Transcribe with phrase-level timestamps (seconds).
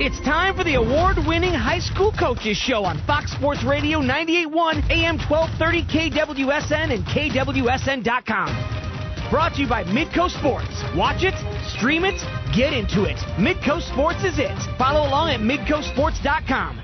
[0.00, 5.18] It's time for the award-winning High School Coaches Show on Fox Sports Radio 98.1 AM
[5.18, 8.46] 1230 KWSN and KWSN.com.
[9.28, 10.70] Brought to you by Midco Sports.
[10.94, 11.34] Watch it,
[11.66, 12.14] stream it,
[12.54, 13.16] get into it.
[13.42, 14.54] Midco Sports is it.
[14.78, 16.76] Follow along at midcosports.com.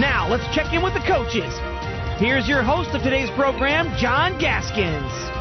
[0.00, 1.52] Now, let's check in with the coaches.
[2.16, 5.37] Here's your host of today's program, John Gaskins.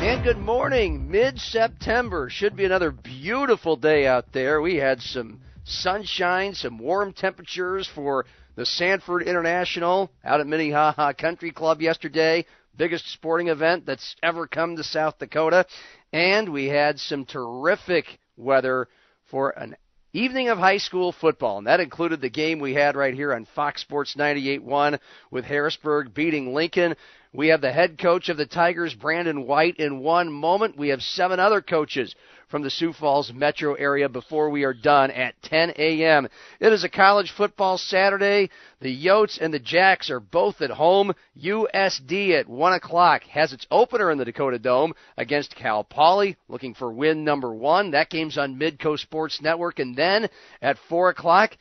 [0.00, 1.10] And good morning.
[1.10, 4.62] Mid September should be another beautiful day out there.
[4.62, 8.24] We had some sunshine, some warm temperatures for
[8.56, 12.46] the Sanford International out at Minnehaha Country Club yesterday.
[12.74, 15.66] Biggest sporting event that's ever come to South Dakota.
[16.14, 18.06] And we had some terrific
[18.38, 18.88] weather
[19.30, 19.76] for an
[20.14, 23.46] evening of high school football, and that included the game we had right here on
[23.54, 24.98] Fox Sports 98.1
[25.30, 26.96] with Harrisburg beating Lincoln.
[27.32, 30.76] We have the head coach of the Tigers, Brandon White, in one moment.
[30.76, 32.16] We have seven other coaches
[32.48, 36.26] from the Sioux Falls metro area before we are done at 10 a.m.
[36.58, 38.50] It is a college football Saturday.
[38.80, 41.12] The Yotes and the Jacks are both at home.
[41.40, 46.74] USD at 1 o'clock has its opener in the Dakota Dome against Cal Poly, looking
[46.74, 47.92] for win number one.
[47.92, 49.78] That game's on Midco Sports Network.
[49.78, 50.28] And then
[50.60, 51.56] at 4 o'clock,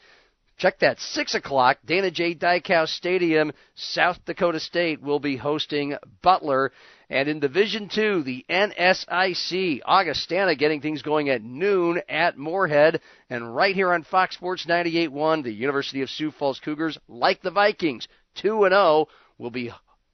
[0.60, 1.00] Check that.
[1.00, 2.36] 6 o'clock, Dana J.
[2.36, 6.74] Dykhouse Stadium, South Dakota State will be hosting Butler.
[7.10, 13.00] And in Division Two, the NSIC, Augustana getting things going at noon at Moorhead.
[13.30, 17.52] And right here on Fox Sports 98.1, the University of Sioux Falls Cougars, like the
[17.52, 19.72] Vikings, 2 and 0, will be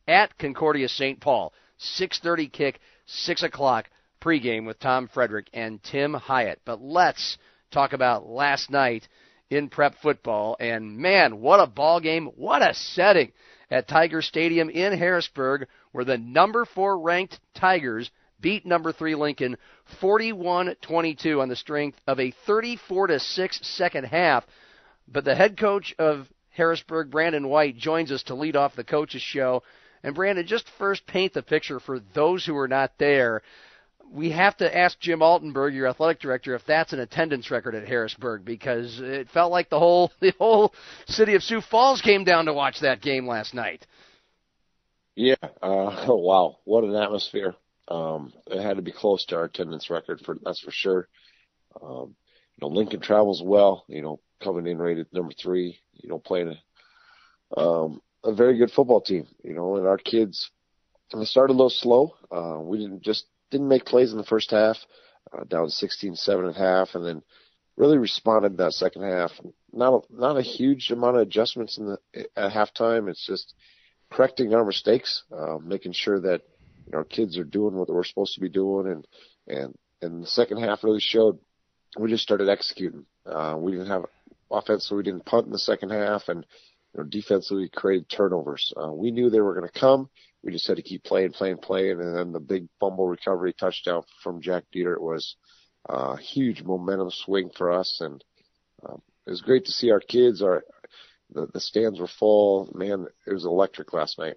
[0.08, 1.20] at Concordia St.
[1.20, 1.54] Paul.
[2.00, 3.90] 6.30 kick, 6 o'clock
[4.22, 6.62] pregame with Tom Frederick and Tim Hyatt.
[6.66, 7.40] But let's
[7.72, 9.08] talk about last night
[9.50, 10.58] in prep football.
[10.60, 12.28] And man, what a ball game!
[12.36, 13.32] What a setting
[13.70, 19.58] at Tiger Stadium in Harrisburg, where the number four ranked Tigers beat number three Lincoln
[20.02, 24.46] 41-22 on the strength of a 34 to 6 second half.
[25.08, 29.22] But the head coach of Harrisburg, Brandon White, joins us to lead off the coaches
[29.22, 29.64] show.
[30.04, 33.42] And Brandon, just first paint the picture for those who are not there
[34.11, 37.88] we have to ask Jim Altenberg, your athletic director, if that's an attendance record at
[37.88, 40.73] Harrisburg because it felt like the whole the whole
[41.08, 43.86] city of Sioux Falls came down to watch that game last night.
[45.16, 45.48] Yeah, uh,
[46.08, 47.55] oh, wow, what an atmosphere!
[47.88, 51.08] Um, it had to be close to our attendance record for that's for sure.
[51.82, 52.16] Um,
[52.55, 53.86] you know, Lincoln travels well.
[53.87, 55.80] You know, coming in rated number three.
[55.93, 56.55] You know, playing
[57.55, 59.27] a um, a very good football team.
[59.43, 60.49] You know, and our kids.
[61.14, 62.16] They started a little slow.
[62.32, 64.78] Uh, we didn't just didn't make plays in the first half,
[65.33, 67.22] uh, down 16-7 at half, and then
[67.78, 69.32] really responded in that second half.
[69.73, 73.10] Not a, not a huge amount of adjustments in the at halftime.
[73.10, 73.54] It's just
[74.11, 76.42] correcting our mistakes, uh, making sure that
[76.86, 79.08] you know, our kids are doing what we're supposed to be doing, and
[79.48, 81.39] and and the second half really showed.
[81.98, 83.05] We just started executing.
[83.26, 84.05] Uh, we didn't have
[84.52, 86.45] offense, so we didn't punt in the second half, and
[86.94, 88.73] you know, defensively created turnovers.
[88.76, 90.10] Uh, we knew they were going to come
[90.45, 94.04] we just had to keep playing, playing, playing, and then the big fumble recovery touchdown
[94.22, 95.36] from Jack Dieter was
[95.89, 98.23] a huge momentum swing for us, and
[98.88, 100.44] um, it was great to see our kids.
[100.44, 100.64] Our
[101.34, 102.70] the, the stands were full.
[102.76, 104.36] Man, it was electric last night.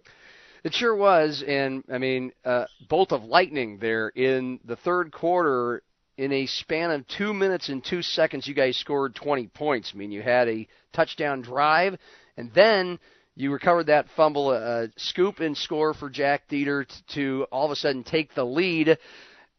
[0.64, 5.82] It sure was, and I mean, uh, bolt of lightning there in the third quarter.
[6.16, 9.92] In a span of two minutes and two seconds, you guys scored 20 points.
[9.94, 11.96] I mean, you had a touchdown drive,
[12.36, 12.98] and then
[13.38, 16.84] you recovered that fumble, uh, scoop and score for Jack Dieter
[17.14, 18.98] to, all of a sudden take the lead,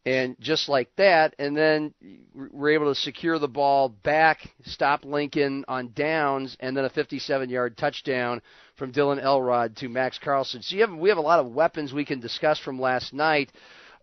[0.04, 1.94] and just like that, and then
[2.34, 7.78] we're able to secure the ball back, stop Lincoln on downs, and then a 57-yard
[7.78, 8.42] touchdown
[8.76, 10.60] from Dylan Elrod to Max Carlson.
[10.60, 13.50] So have, we have a lot of weapons we can discuss from last night.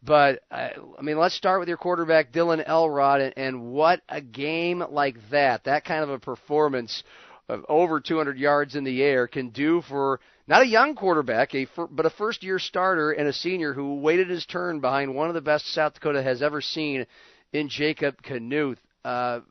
[0.04, 4.84] But uh, I mean, let's start with your quarterback, Dylan Elrod, and what a game
[4.90, 7.04] like that, that kind of a performance
[7.50, 11.68] of over 200 yards in the air can do for not a young quarterback, a
[11.90, 15.34] but a first year starter and a senior who waited his turn behind one of
[15.34, 17.06] the best South Dakota has ever seen
[17.54, 18.78] in Jacob Knuth.
[19.04, 19.42] Uh,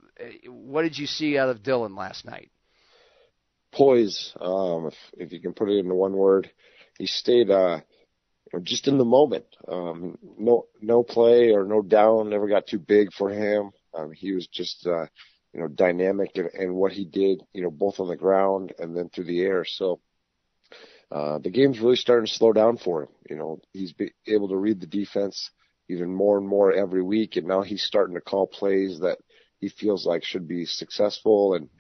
[0.49, 2.51] what did you see out of Dylan last night?
[3.73, 6.51] Poise, um, if, if you can put it into one word.
[6.99, 7.81] He stayed uh,
[8.63, 9.45] just in the moment.
[9.69, 13.71] Um, no, no play or no down never got too big for him.
[13.95, 15.07] Um, he was just uh,
[15.57, 18.95] you know, dynamic and, and what he did, you know, both on the ground and
[18.95, 19.65] then through the air.
[19.65, 20.01] So,
[21.11, 23.09] uh, the game's really starting to slow down for him.
[23.31, 25.51] You know, he's be able to read the defense
[25.89, 27.37] even more and more every week.
[27.37, 29.17] And now he's starting to call plays that
[29.59, 31.55] he feels like should be successful.
[31.55, 31.71] And,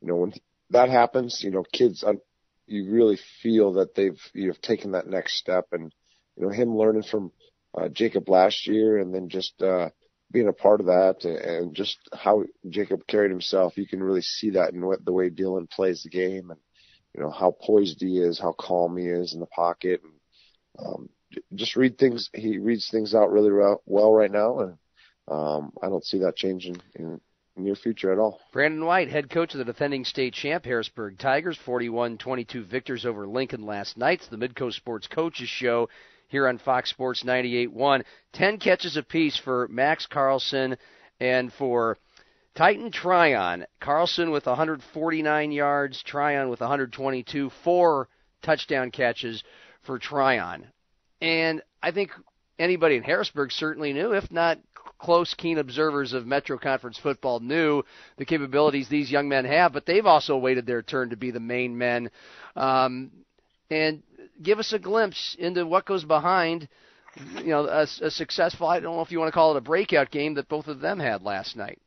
[0.00, 0.32] you know, when
[0.70, 2.02] that happens, you know, kids,
[2.66, 5.92] you really feel that they've, you've taken that next step and,
[6.38, 7.32] you know, him learning from,
[7.76, 9.90] uh, Jacob last year and then just, uh,
[10.32, 14.50] being a part of that and just how Jacob carried himself, you can really see
[14.50, 16.60] that in what, the way Dylan plays the game and,
[17.14, 20.02] you know, how poised he is, how calm he is in the pocket.
[20.02, 21.08] And, um,
[21.54, 22.30] just read things.
[22.34, 23.50] He reads things out really
[23.86, 24.60] well right now.
[24.60, 24.78] And,
[25.28, 27.20] um, I don't see that changing in,
[27.56, 28.40] near future at all.
[28.52, 33.64] Brandon White, head coach of the defending state champ Harrisburg Tigers, 41-22 victors over Lincoln
[33.64, 34.20] last night.
[34.20, 35.88] It's the Midco Sports Coaches Show
[36.28, 38.04] here on Fox Sports 98.1.
[38.32, 40.76] 10 catches apiece for Max Carlson
[41.20, 41.98] and for
[42.54, 43.66] Titan Tryon.
[43.80, 48.08] Carlson with 149 yards, Tryon with 122, four
[48.42, 49.44] touchdown catches
[49.82, 50.66] for Tryon.
[51.20, 52.10] And I think
[52.58, 54.58] anybody in Harrisburg certainly knew, if not
[54.98, 57.82] close, keen observers of Metro Conference football knew
[58.16, 61.40] the capabilities these young men have, but they've also waited their turn to be the
[61.40, 62.10] main men.
[62.54, 63.10] Um,
[63.70, 64.02] and
[64.42, 66.68] give us a glimpse into what goes behind,
[67.38, 68.66] you know, a, a successful.
[68.66, 70.80] I don't know if you want to call it a breakout game that both of
[70.80, 71.80] them had last night.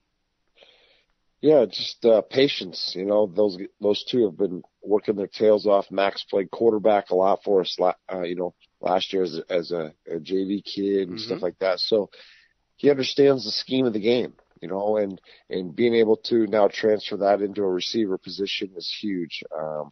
[1.42, 2.94] Yeah, just uh, patience.
[2.96, 5.90] You know, those those two have been working their tails off.
[5.90, 9.94] Max played quarterback a lot for us, uh, you know, last year as, as a,
[10.06, 11.18] a JV kid and mm-hmm.
[11.18, 11.80] stuff like that.
[11.80, 12.10] So
[12.76, 16.68] he understands the scheme of the game, you know, and and being able to now
[16.68, 19.42] transfer that into a receiver position is huge.
[19.58, 19.92] Um,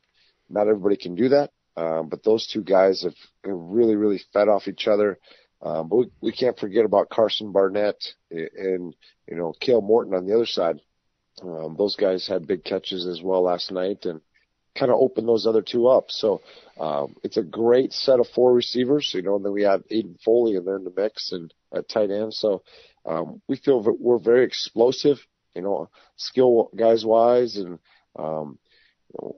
[0.50, 3.14] not everybody can do that, um, but those two guys have,
[3.46, 5.20] really, really fed off each other.
[5.62, 7.96] Um, but we, we can't forget about Carson Barnett
[8.30, 8.96] and,
[9.28, 10.82] you know, Kale Morton on the other side.
[11.42, 14.22] Um, those guys had big catches as well last night and
[14.78, 16.06] kind of opened those other two up.
[16.10, 16.42] So,
[16.80, 20.20] um, it's a great set of four receivers, you know, and then we have Aiden
[20.24, 22.34] Foley in there in the mix and at tight end.
[22.34, 22.64] So,
[23.06, 25.20] um, we feel that we're very explosive,
[25.56, 27.80] you know, skill guys wise and,
[28.18, 28.60] um,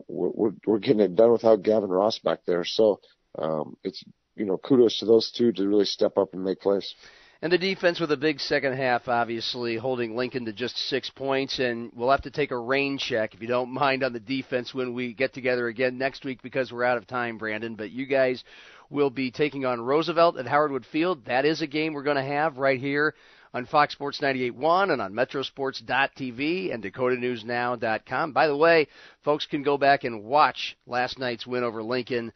[0.08, 2.66] we're, we're getting it done without Gavin Ross back there.
[2.66, 3.00] So
[3.38, 4.04] um, it's
[4.36, 6.94] you know kudos to those two to really step up and make plays.
[7.42, 11.60] And the defense with a big second half, obviously holding Lincoln to just six points.
[11.60, 14.74] And we'll have to take a rain check, if you don't mind, on the defense
[14.74, 17.76] when we get together again next week because we're out of time, Brandon.
[17.76, 18.44] But you guys
[18.90, 21.26] will be taking on Roosevelt at Howard Wood Field.
[21.26, 23.16] That is a game we're going to have right here
[23.54, 28.32] on Fox Sports 98.1 and on Metrosports.tv and DakotaNewsNow.com.
[28.32, 28.88] By the way,
[29.24, 32.32] folks can go back and watch last night's win over Lincoln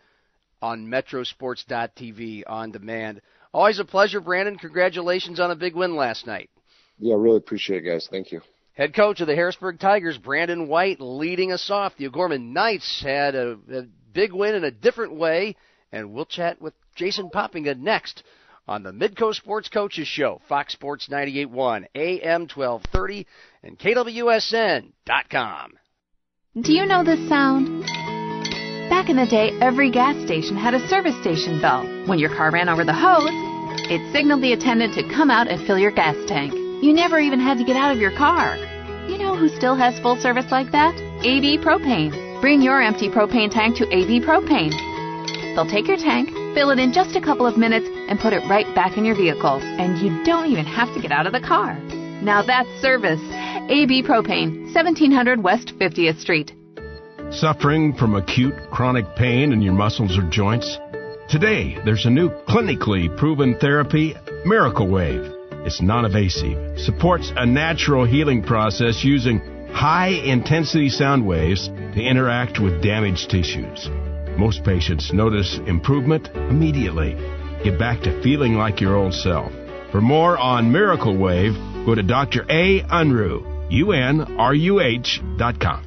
[0.62, 3.22] on Metrosports.tv on demand.
[3.54, 4.58] Always a pleasure, Brandon.
[4.58, 6.50] Congratulations on a big win last night.
[6.98, 8.08] Yeah, really appreciate it, guys.
[8.10, 8.42] Thank you.
[8.74, 11.96] Head coach of the Harrisburg Tigers, Brandon White, leading us off.
[11.96, 13.84] The O'Gorman Knights had a, a
[14.14, 15.56] big win in a different way,
[15.92, 18.24] and we'll chat with Jason Poppinga next
[18.68, 23.28] on the Midco Sports Coaches Show, Fox Sports 98.1, AM 1230,
[23.64, 25.74] and KWSN.com.
[26.62, 27.84] Do you know this sound?
[28.90, 31.84] Back in the day, every gas station had a service station bell.
[32.06, 33.26] When your car ran over the hose,
[33.90, 36.54] it signaled the attendant to come out and fill your gas tank.
[36.54, 38.56] You never even had to get out of your car.
[39.08, 40.96] You know who still has full service like that?
[41.26, 42.40] AB Propane.
[42.40, 44.72] Bring your empty propane tank to AB Propane.
[45.56, 48.48] They'll take your tank, fill it in just a couple of minutes, and put it
[48.50, 49.60] right back in your vehicle.
[49.62, 51.80] And you don't even have to get out of the car.
[52.22, 53.22] Now that's service.
[53.70, 56.54] AB Propane, 1700 West 50th Street.
[57.32, 60.78] Suffering from acute chronic pain in your muscles or joints?
[61.30, 64.16] Today, there's a new clinically proven therapy,
[64.46, 65.24] Miracle Wave.
[65.66, 69.40] It's non invasive, supports a natural healing process using
[69.72, 73.90] high intensity sound waves to interact with damaged tissues.
[74.38, 77.14] Most patients notice improvement immediately.
[77.64, 79.52] Get back to feeling like your old self.
[79.92, 81.54] For more on Miracle Wave,
[81.86, 82.44] go to Dr.
[82.50, 82.82] A.
[82.82, 85.86] Unruh, U-N-R-U-H dot com.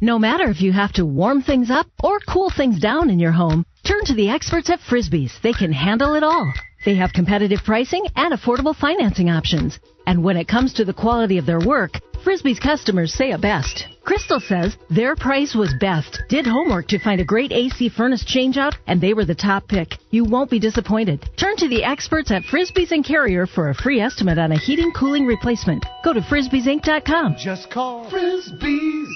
[0.00, 3.30] No matter if you have to warm things up or cool things down in your
[3.30, 5.38] home, turn to the experts at Frisbee's.
[5.44, 6.52] They can handle it all.
[6.84, 9.78] They have competitive pricing and affordable financing options.
[10.04, 11.92] And when it comes to the quality of their work,
[12.24, 13.86] Frisbee's customers say it best.
[14.04, 18.74] Crystal says their price was best, did homework to find a great AC furnace changeout,
[18.86, 19.96] and they were the top pick.
[20.10, 21.28] You won't be disappointed.
[21.36, 24.92] Turn to the experts at Frisbee's and Carrier for a free estimate on a heating
[24.92, 25.84] cooling replacement.
[26.04, 27.36] Go to frisbeesinc.com.
[27.38, 29.08] Just call Frisbee's.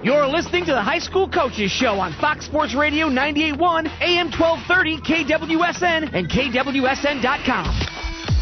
[0.00, 4.98] You're listening to the High School Coaches Show on Fox Sports Radio 98.1, AM 1230,
[4.98, 7.87] KWSN, and KWSN.com.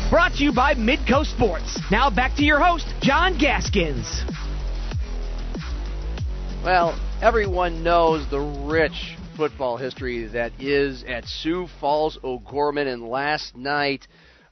[0.09, 1.81] Brought to you by Midco Sports.
[1.91, 4.23] Now back to your host, John Gaskins.
[6.65, 13.57] Well, everyone knows the rich football history that is at Sioux Falls O'Gorman, and last
[13.57, 14.07] night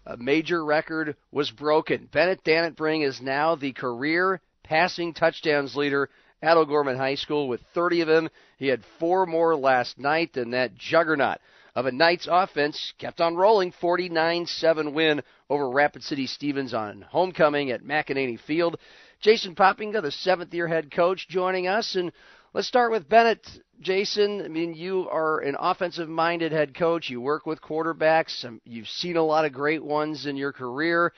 [0.05, 2.09] a major record was broken.
[2.13, 6.11] Bennett Dannenbring is now the career passing touchdowns leader
[6.43, 8.29] at O'Gorman High School with 30 of them.
[8.59, 11.39] He had four more last night than that juggernaut
[11.75, 17.71] of a Knights offense kept on rolling 49-7 win over Rapid City Stevens on homecoming
[17.71, 18.79] at McEneaney Field.
[19.21, 21.95] Jason Poppinga, the seventh year head coach, joining us.
[21.95, 22.13] And
[22.53, 23.47] let's start with Bennett.
[23.81, 27.11] Jason, I mean, you are an offensive minded head coach.
[27.11, 28.45] You work with quarterbacks.
[28.45, 31.13] Um, you've seen a lot of great ones in your career.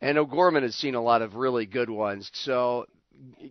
[0.00, 2.30] And O'Gorman has seen a lot of really good ones.
[2.34, 2.86] So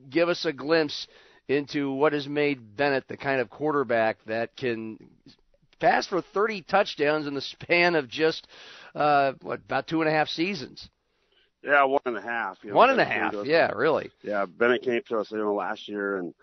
[0.09, 1.07] give us a glimpse
[1.47, 4.97] into what has made Bennett the kind of quarterback that can
[5.79, 8.47] pass for 30 touchdowns in the span of just,
[8.95, 10.89] uh, what, about two and a half seasons.
[11.63, 12.57] Yeah, one and a half.
[12.63, 13.35] You know, one and a half.
[13.43, 14.09] Yeah, really.
[14.23, 16.33] Yeah, Bennett came to us, you know, last year, and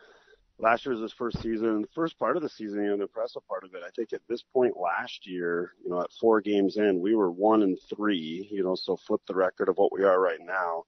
[0.59, 1.83] last year was his first season.
[1.83, 4.13] The first part of the season, you know, the impressive part of it, I think
[4.13, 7.77] at this point last year, you know, at four games in, we were one and
[7.95, 10.85] three, you know, so flip the record of what we are right now.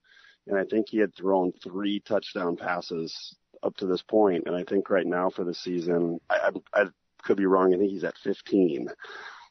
[0.47, 4.65] And I think he had thrown three touchdown passes up to this point, and I
[4.65, 6.85] think right now for the season, I, I, I
[7.23, 7.75] could be wrong.
[7.75, 8.89] I think he's at 15.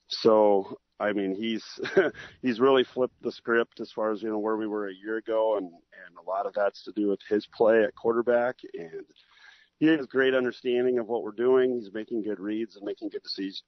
[0.08, 1.64] So I mean, he's
[2.42, 5.18] he's really flipped the script as far as you know where we were a year
[5.18, 9.06] ago, and and a lot of that's to do with his play at quarterback, and
[9.80, 11.80] he has great understanding of what we're doing.
[11.80, 13.26] He's making good reads and making good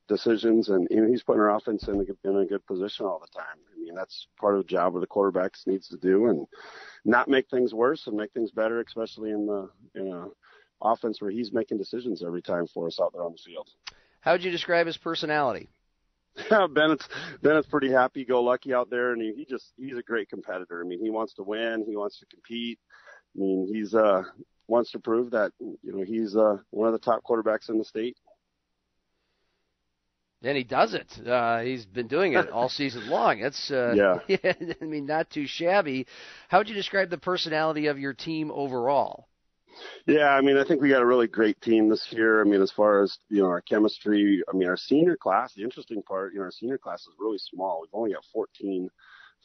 [0.07, 3.19] decisions, and you know, he's putting our offense in a, in a good position all
[3.19, 3.57] the time.
[3.73, 6.45] I mean, that's part of the job of the quarterbacks needs to do, and
[7.05, 10.27] not make things worse and make things better, especially in the in a
[10.83, 13.69] offense where he's making decisions every time for us out there on the field.
[14.21, 15.69] How would you describe his personality?
[16.49, 17.07] Bennett's
[17.41, 20.81] Bennett's pretty happy go lucky out there, and he, he just he's a great competitor.
[20.83, 22.79] I mean, he wants to win, he wants to compete.
[23.35, 24.23] I mean, he's uh
[24.67, 27.85] wants to prove that you know he's uh one of the top quarterbacks in the
[27.85, 28.17] state.
[30.43, 31.27] And he does it.
[31.27, 33.39] Uh, he's been doing it all season long.
[33.39, 33.93] It's uh,
[34.27, 34.53] yeah.
[34.81, 36.07] I mean, not too shabby.
[36.49, 39.27] How would you describe the personality of your team overall?
[40.05, 42.41] Yeah, I mean, I think we got a really great team this year.
[42.41, 44.43] I mean, as far as you know, our chemistry.
[44.51, 45.53] I mean, our senior class.
[45.53, 47.81] The interesting part, you know, our senior class is really small.
[47.81, 48.89] We've only got 14,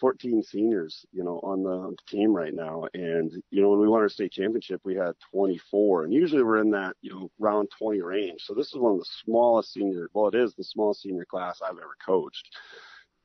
[0.00, 2.84] 14 seniors, you know, on the team right now.
[2.94, 6.60] And you know, when we won our state championship, we had 24, and usually we're
[6.60, 8.42] in that you know round 20 range.
[8.42, 10.08] So this is one of the smallest senior.
[10.14, 12.48] Well, it is the smallest senior class I've ever coached.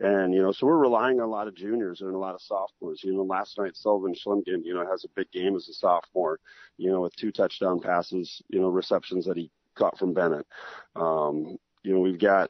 [0.02, 2.42] And, you know, so we're relying on a lot of juniors and a lot of
[2.42, 3.04] sophomores.
[3.04, 6.40] You know, last night Sullivan Schlimgen, you know, has a big game as a sophomore,
[6.78, 10.48] you know, with two touchdown passes, you know, receptions that he caught from Bennett.
[10.96, 12.50] Um, you know, we've got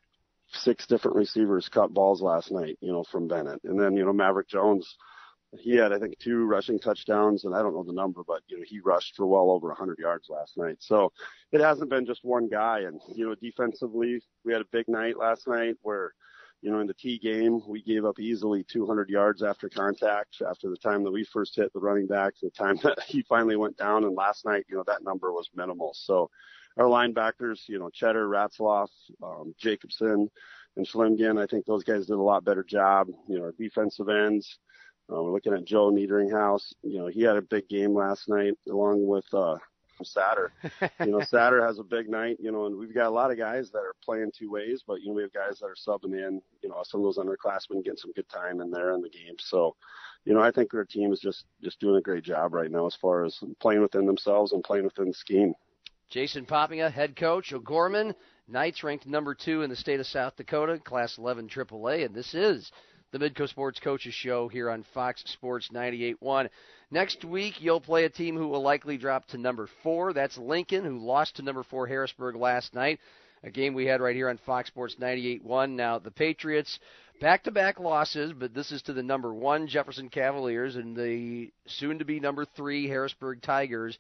[0.54, 3.60] six different receivers caught balls last night, you know, from Bennett.
[3.66, 4.96] And then, you know, Maverick Jones,
[5.60, 8.58] he had, I think, two rushing touchdowns, and I don't know the number, but, you
[8.58, 10.78] know, he rushed for well over 100 yards last night.
[10.80, 11.12] So
[11.52, 12.80] it hasn't been just one guy.
[12.82, 16.14] And, you know, defensively, we had a big night last night where,
[16.62, 20.70] you know, in the T game, we gave up easily 200 yards after contact after
[20.70, 23.78] the time that we first hit the running back, the time that he finally went
[23.78, 24.04] down.
[24.04, 25.92] And last night, you know, that number was minimal.
[25.96, 26.30] So
[26.78, 28.90] our linebackers, you know, Cheddar, Ratzloff,
[29.24, 30.30] um, Jacobson,
[30.78, 33.08] and Schlimgen, I think those guys did a lot better job.
[33.28, 34.60] You know, our defensive ends,
[35.12, 36.74] uh, we're looking at Joe Niederinghaus.
[36.84, 39.58] You know, he had a big game last night along with, uh,
[40.04, 40.50] Satter.
[41.00, 43.38] you know, Satter has a big night, you know, and we've got a lot of
[43.38, 46.14] guys that are playing two ways, but, you know, we have guys that are subbing
[46.14, 49.10] in, you know, some of those underclassmen getting some good time in there in the
[49.10, 49.36] game.
[49.40, 49.76] So,
[50.26, 52.86] you know, I think our team is just, just doing a great job right now
[52.86, 55.54] as far as playing within themselves and playing within the scheme.
[56.10, 58.14] Jason Poppinga, head coach, O'Gorman,
[58.52, 62.34] Knights ranked number two in the state of South Dakota, class 11 AAA, and this
[62.34, 62.70] is
[63.12, 66.50] the Midco Sports Coaches Show here on Fox Sports 98.1.
[66.92, 70.14] Next week, you'll play a team who will likely drop to number four.
[70.14, 73.00] That's Lincoln, who lost to number four Harrisburg last night.
[73.44, 75.72] A game we had right here on Fox Sports 98.1.
[75.72, 76.80] Now, the Patriots,
[77.20, 81.52] back to back losses, but this is to the number one Jefferson Cavaliers and the
[81.66, 83.98] soon to be number three Harrisburg Tigers.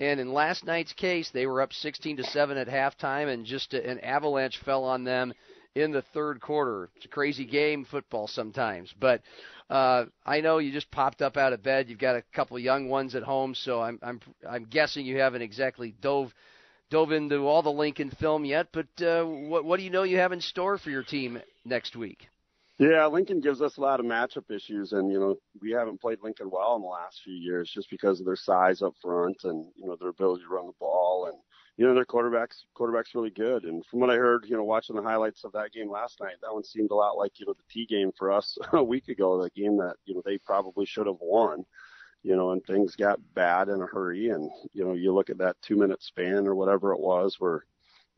[0.00, 3.74] And in last night's case, they were up 16 to 7 at halftime, and just
[3.74, 5.34] an avalanche fell on them
[5.74, 6.88] in the third quarter.
[6.96, 8.94] It's a crazy game, football sometimes.
[8.98, 9.22] But
[9.70, 11.88] uh, I know you just popped up out of bed.
[11.88, 15.42] You've got a couple young ones at home, so I'm I'm I'm guessing you haven't
[15.42, 16.32] exactly dove
[16.90, 18.68] dove into all the Lincoln film yet.
[18.72, 21.96] But uh, what what do you know you have in store for your team next
[21.96, 22.28] week?
[22.78, 26.18] Yeah, Lincoln gives us a lot of matchup issues, and you know we haven't played
[26.22, 29.66] Lincoln well in the last few years just because of their size up front and
[29.76, 31.38] you know their ability to run the ball and
[31.76, 33.64] you know, their quarterback's quarterback's really good.
[33.64, 36.34] And from what I heard, you know, watching the highlights of that game last night,
[36.42, 39.08] that one seemed a lot like, you know, the T game for us a week
[39.08, 41.64] ago, the game that, you know, they probably should have won,
[42.22, 44.28] you know, and things got bad in a hurry.
[44.28, 47.64] And, you know, you look at that two minute span or whatever it was where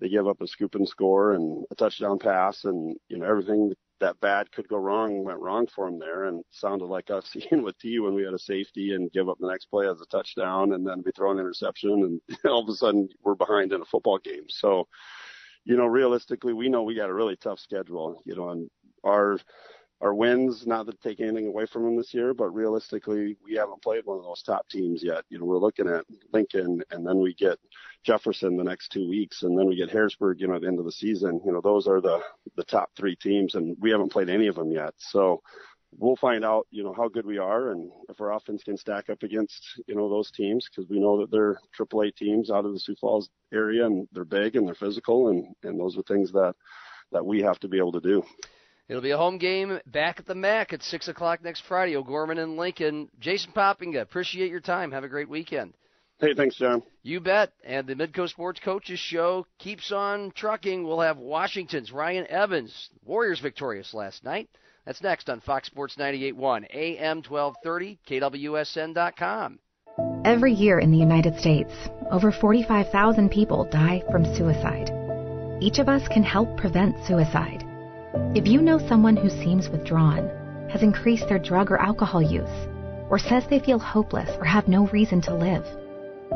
[0.00, 3.72] they give up a scoop and score and a touchdown pass and, you know, everything
[4.00, 7.62] that bad could go wrong went wrong for him there and sounded like us seeing
[7.62, 10.06] with T when we had a safety and give up the next play as a
[10.06, 13.80] touchdown and then be throwing an interception and all of a sudden we're behind in
[13.80, 14.44] a football game.
[14.48, 14.88] So,
[15.64, 18.22] you know, realistically, we know we got a really tough schedule.
[18.24, 18.70] You know, and
[19.02, 19.38] our
[20.00, 23.82] our wins, not to take anything away from them this year, but realistically, we haven't
[23.82, 25.24] played one of those top teams yet.
[25.30, 27.58] You know, we're looking at Lincoln, and then we get
[28.04, 30.40] Jefferson the next two weeks, and then we get Harrisburg.
[30.40, 31.40] You know, at the end of the season.
[31.44, 32.20] You know, those are the
[32.56, 34.92] the top three teams, and we haven't played any of them yet.
[34.98, 35.42] So
[35.98, 39.08] we'll find out, you know, how good we are and if our offense can stack
[39.08, 42.72] up against, you know, those teams because we know that they're AAA teams out of
[42.72, 46.32] the Sioux Falls area and they're big and they're physical and and those are things
[46.32, 46.54] that
[47.12, 48.24] that we have to be able to do.
[48.88, 51.96] It'll be a home game back at the MAC at six o'clock next Friday.
[51.96, 53.08] O'Gorman and Lincoln.
[53.18, 54.92] Jason Poppinga, appreciate your time.
[54.92, 55.74] Have a great weekend.
[56.18, 56.82] Hey, thanks, John.
[57.02, 57.52] You bet.
[57.64, 60.84] And the Midco Sports Coaches Show keeps on trucking.
[60.84, 64.48] We'll have Washington's Ryan Evans, Warriors victorious last night.
[64.86, 69.58] That's next on Fox Sports 98.1, AM 1230, KWSN.com.
[70.24, 71.72] Every year in the United States,
[72.10, 74.92] over 45,000 people die from suicide.
[75.60, 77.65] Each of us can help prevent suicide.
[78.34, 80.30] If you know someone who seems withdrawn,
[80.70, 82.68] has increased their drug or alcohol use,
[83.10, 85.64] or says they feel hopeless or have no reason to live,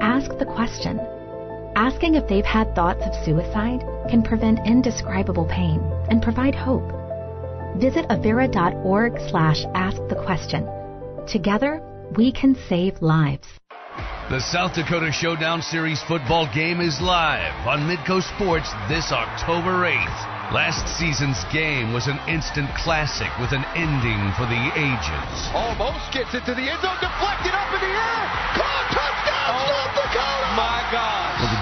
[0.00, 1.00] ask the question.
[1.76, 6.88] Asking if they've had thoughts of suicide can prevent indescribable pain and provide hope.
[7.78, 10.68] Visit avera.org slash ask the question.
[11.26, 11.80] Together,
[12.16, 13.46] we can save lives.
[14.28, 20.39] The South Dakota Showdown Series football game is live on Midco Sports this October 8th.
[20.50, 25.30] Last season's game was an instant classic with an ending for the ages.
[25.54, 28.22] Almost gets it to the end zone, deflected up in the air.
[28.58, 30.50] Caught touchdown, oh, South Dakota!
[30.50, 30.79] Oh, my God!
[30.79, 30.79] Will the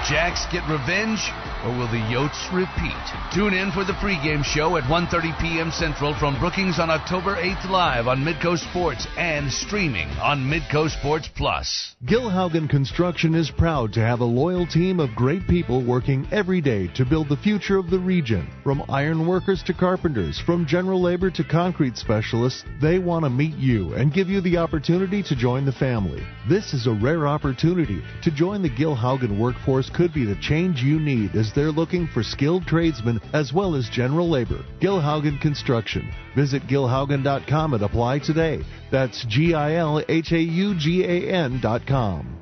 [0.09, 1.19] Jacks get revenge
[1.63, 2.97] or will the Yotes repeat?
[3.31, 5.69] Tune in for the pregame show at 1:30 p.m.
[5.69, 11.29] Central from Brookings on October 8th live on Midco Sports and streaming on Midco Sports
[11.35, 11.95] Plus.
[12.05, 16.87] Gilhaugan Construction is proud to have a loyal team of great people working every day
[16.95, 18.49] to build the future of the region.
[18.63, 23.57] From iron workers to carpenters, from general labor to concrete specialists, they want to meet
[23.57, 26.25] you and give you the opportunity to join the family.
[26.47, 28.01] This is a rare opportunity.
[28.23, 32.23] To join the Gilhaugan workforce could be the change you need as they're looking for
[32.23, 34.63] skilled tradesmen as well as general labor.
[34.79, 36.09] Gilhaugan Construction.
[36.37, 38.63] Visit gilhaugan.com and apply today.
[38.93, 42.37] That's G I L H A U G A N.com.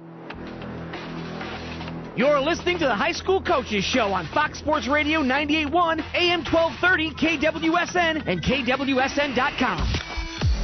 [2.16, 7.10] You're listening to the High School Coaches Show on Fox Sports Radio 98.1, AM 1230,
[7.40, 10.17] KWSN, and KWSN.com.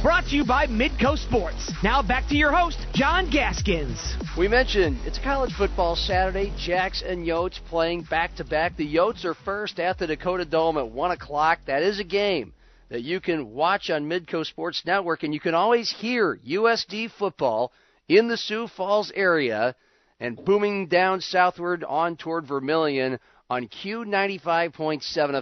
[0.04, 1.72] Brought to you by Midco Sports.
[1.82, 4.18] Now back to your host, John Gaskins.
[4.36, 6.52] We mentioned it's college football Saturday.
[6.58, 8.76] Jacks and Yotes playing back to back.
[8.76, 11.60] The Yotes are first at the Dakota Dome at 1 o'clock.
[11.66, 12.52] That is a game
[12.90, 17.72] that you can watch on Midco Sports Network, and you can always hear USD football
[18.06, 19.74] in the Sioux Falls area
[20.20, 25.00] and booming down southward on toward Vermilion on Q95.7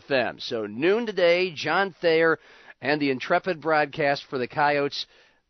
[0.09, 0.41] FM.
[0.41, 2.39] So noon today, John Thayer
[2.83, 5.07] and the intrepid broadcast for the Coyotes.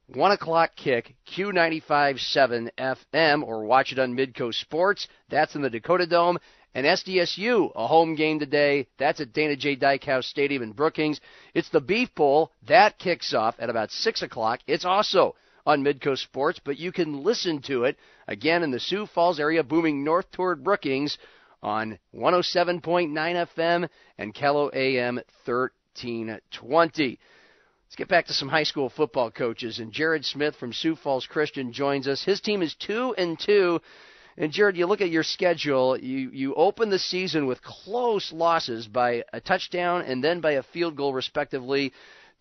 [0.08, 5.08] 1 o'clock kick, Q95.7 FM, or watch it on Midco Sports.
[5.30, 6.38] That's in the Dakota Dome.
[6.74, 8.86] And SDSU, a home game today.
[8.98, 9.76] That's at Dana J.
[9.76, 11.20] Dykhouse Stadium in Brookings.
[11.54, 12.52] It's the Beef Bowl.
[12.68, 14.60] That kicks off at about 6 o'clock.
[14.66, 17.96] It's also on Midco Sports, but you can listen to it
[18.28, 21.16] again in the Sioux Falls area, booming north toward Brookings
[21.62, 25.20] on 107.9 FM and KELO AM
[25.94, 27.18] 1320.
[27.86, 29.78] Let's get back to some high school football coaches.
[29.78, 32.24] And Jared Smith from Sioux Falls Christian joins us.
[32.24, 33.80] His team is two and two.
[34.38, 35.98] And Jared, you look at your schedule.
[35.98, 40.62] You you open the season with close losses by a touchdown and then by a
[40.62, 41.92] field goal, respectively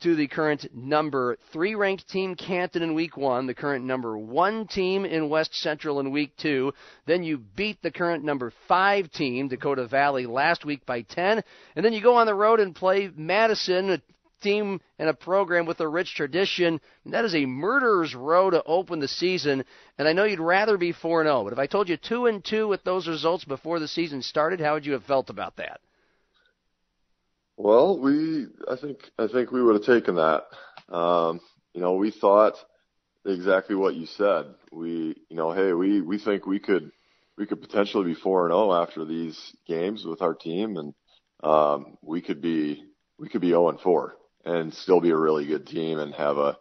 [0.01, 4.67] to the current number three ranked team Canton in week one, the current number one
[4.67, 6.73] team in West Central in week two.
[7.05, 11.43] Then you beat the current number five team, Dakota Valley, last week by 10.
[11.75, 14.01] And then you go on the road and play Madison, a
[14.41, 16.81] team and a program with a rich tradition.
[17.05, 19.63] And that is a murderer's row to open the season.
[19.97, 22.43] And I know you'd rather be 4 0, but if I told you 2 and
[22.43, 25.79] 2 with those results before the season started, how would you have felt about that?
[27.63, 30.45] Well, we I think I think we would have taken that.
[30.89, 31.39] Um,
[31.76, 32.56] you know, we thought
[33.24, 34.45] exactly what you said.
[34.71, 36.91] We you know, hey, we we think we could
[37.38, 40.95] we could potentially be four and zero after these games with our team, and
[41.43, 42.84] um, we could be
[43.19, 46.39] we could be zero and four and still be a really good team and have
[46.39, 46.58] a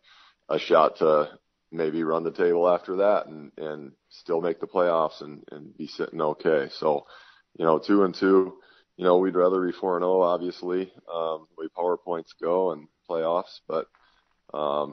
[0.51, 1.31] a shot to
[1.73, 5.87] maybe run the table after that and and still make the playoffs and and be
[5.87, 6.69] sitting okay.
[6.73, 7.07] So,
[7.59, 8.60] you know, two and two
[9.01, 12.87] you know, we'd rather be 4 and 0, obviously, um, the way PowerPoints go and
[13.09, 13.87] playoffs, but
[14.53, 14.93] um,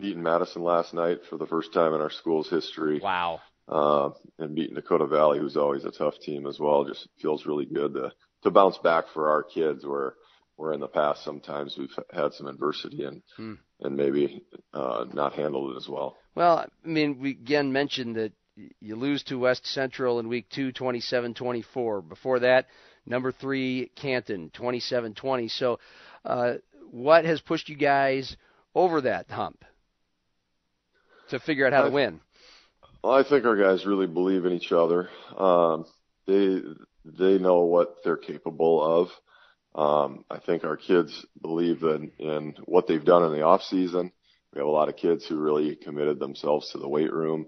[0.00, 3.00] beating Madison last night for the first time in our school's history.
[3.02, 3.42] Wow.
[3.68, 7.66] Uh, and beating Dakota Valley, who's always a tough team as well, just feels really
[7.66, 8.12] good to
[8.44, 10.14] to bounce back for our kids where
[10.56, 13.54] where in the past sometimes we've had some adversity and Hmm.
[13.80, 16.16] and maybe uh, not handled it as well.
[16.34, 18.32] Well, I mean, we again mentioned that
[18.80, 22.08] you lose to West Central in week two, 27-24.
[22.08, 22.66] Before that,
[23.06, 25.50] number three, Canton, 27-20.
[25.50, 25.78] So,
[26.24, 26.54] uh,
[26.90, 28.36] what has pushed you guys
[28.74, 29.64] over that hump
[31.30, 32.20] to figure out how to win?
[33.02, 35.08] Well, I think our guys really believe in each other.
[35.36, 35.84] Um,
[36.26, 36.60] they
[37.04, 39.08] they know what they're capable of.
[39.74, 44.12] Um, I think our kids believe in, in what they've done in the off season.
[44.52, 47.46] We have a lot of kids who really committed themselves to the weight room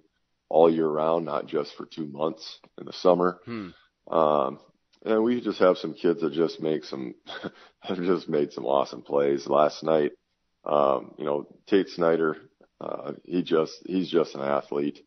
[0.49, 3.38] all year round, not just for two months in the summer.
[3.45, 3.69] Hmm.
[4.11, 4.59] Um,
[5.05, 7.15] and we just have some kids that just make some,
[7.81, 10.13] have just made some awesome plays last night.
[10.65, 12.37] Um, you know, Tate Snyder,
[12.81, 15.01] uh, he just, he's just an athlete,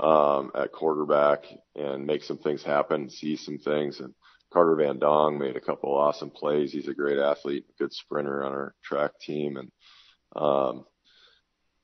[0.00, 4.00] um, at quarterback and make some things happen, see some things.
[4.00, 4.14] And
[4.52, 6.72] Carter Van Dong made a couple awesome plays.
[6.72, 9.56] He's a great athlete, good sprinter on our track team.
[9.56, 9.70] And,
[10.36, 10.84] um,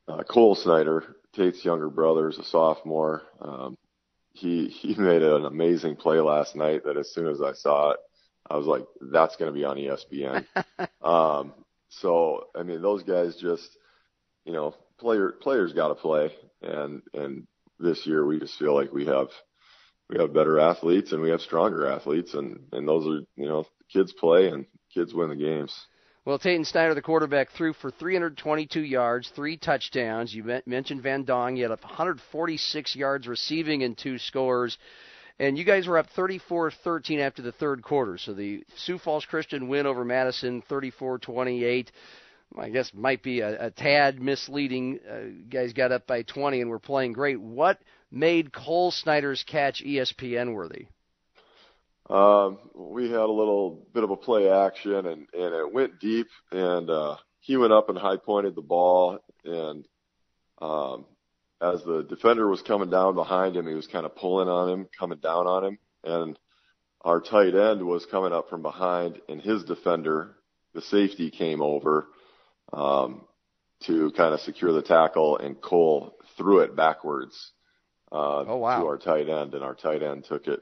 [0.07, 3.23] uh, Cole Snyder, Tate's younger brother, is a sophomore.
[3.41, 3.77] Um,
[4.35, 8.01] he he made an amazing play last night that as soon as I saw it,
[8.51, 10.45] I was like, that's going to be on ESPN.
[11.03, 11.55] um,
[11.89, 13.79] so I mean, those guys just,
[14.45, 17.47] you know, player players got to play, and and
[17.79, 19.29] this year we just feel like we have
[20.11, 23.65] we have better athletes and we have stronger athletes, and and those are you know
[23.93, 25.87] kids play and kids win the games.
[26.25, 30.35] Well, Tayton Snyder, the quarterback, threw for 322 yards, three touchdowns.
[30.35, 31.57] You mentioned Van Dong.
[31.57, 34.79] He had 146 yards receiving and two scores.
[35.39, 38.17] And you guys were up 34-13 after the third quarter.
[38.17, 41.89] So the Sioux Falls Christian win over Madison, 34-28.
[42.57, 45.01] I guess might be a, a tad misleading.
[45.07, 47.39] Uh, guys got up by 20 and were playing great.
[47.39, 50.87] What made Cole Snyder's catch ESPN worthy?
[52.11, 56.27] Um, we had a little bit of a play action and, and it went deep
[56.53, 59.87] and, uh, he went up and high pointed the ball and,
[60.61, 61.07] um,
[61.61, 64.87] as the defender was coming down behind him, he was kind of pulling on him,
[64.99, 66.39] coming down on him and
[67.03, 70.37] our tight end was coming up from behind and his defender,
[70.75, 72.07] the safety came over,
[72.73, 73.23] um,
[73.81, 77.53] to kind of secure the tackle and Cole threw it backwards,
[78.13, 78.81] uh, Oh, wow.
[78.81, 80.61] to our tight end and our tight end took it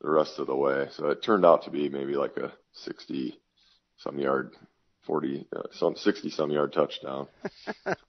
[0.00, 0.88] the rest of the way.
[0.96, 3.38] So it turned out to be maybe like a 60
[3.98, 4.52] some yard,
[5.06, 7.28] 40, uh, some 60 some yard touchdown.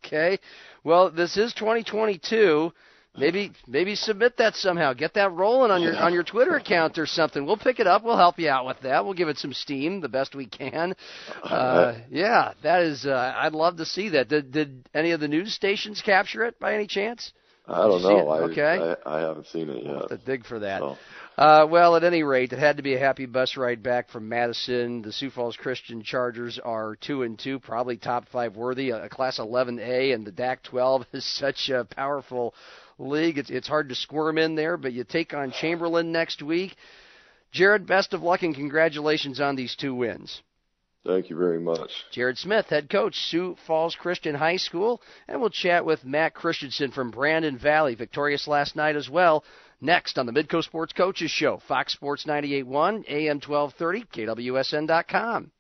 [0.06, 0.40] Okay.
[0.84, 2.74] Well, this is 2022.
[3.18, 4.94] Maybe maybe submit that somehow.
[4.94, 7.46] Get that rolling on your on your Twitter account or something.
[7.46, 8.04] We'll pick it up.
[8.04, 9.04] We'll help you out with that.
[9.04, 10.96] We'll give it some steam the best we can.
[11.44, 13.06] Uh, yeah, that is.
[13.06, 14.30] Uh, I'd love to see that.
[14.30, 17.32] Did did any of the news stations capture it by any chance?
[17.70, 18.30] I don't Did you see know.
[18.30, 18.96] I, Okay.
[19.06, 20.26] I, I haven't seen it Have to yet.
[20.26, 20.82] dig for that.
[20.82, 20.98] So,
[21.38, 24.28] Uh, well, at any rate, it had to be a happy bus ride back from
[24.28, 25.02] Madison.
[25.02, 28.90] The Sioux Falls Christian Chargers are two and two, probably top five worthy.
[28.90, 32.54] A, a Class 11A, and the DAC-12 is such a powerful
[32.98, 33.38] league.
[33.38, 36.76] It's it's hard to squirm in there, but you take on Chamberlain next week.
[37.52, 40.42] Jared, best of luck and congratulations on these two wins.
[41.06, 41.90] Thank you very much.
[42.12, 46.92] Jared Smith, head coach, Sioux Falls Christian High School, and we'll chat with Matt Christensen
[46.92, 49.44] from Brandon Valley, victorious last night as well.
[49.82, 55.52] Next on the Midco Sports Coaches Show, Fox Sports 98.1, AM 1230, KWSN.com.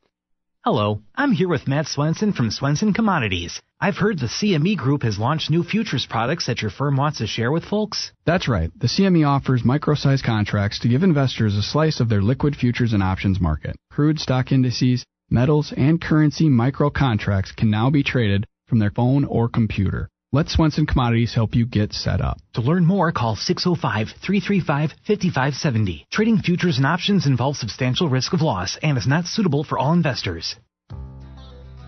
[0.65, 3.61] Hello, I'm here with Matt Swenson from Swenson Commodities.
[3.79, 7.27] I've heard the CME Group has launched new futures products that your firm wants to
[7.27, 8.11] share with folks.
[8.25, 8.69] That's right.
[8.77, 13.01] The CME offers micro-sized contracts to give investors a slice of their liquid futures and
[13.01, 13.77] options market.
[13.89, 19.25] Crude stock indices, metals, and currency micro contracts can now be traded from their phone
[19.25, 20.09] or computer.
[20.31, 22.37] Let Swenson Commodities help you get set up.
[22.53, 26.05] To learn more, call 605-335-5570.
[26.11, 29.93] Trading futures and options involves substantial risk of loss and is not suitable for all
[29.93, 30.55] investors.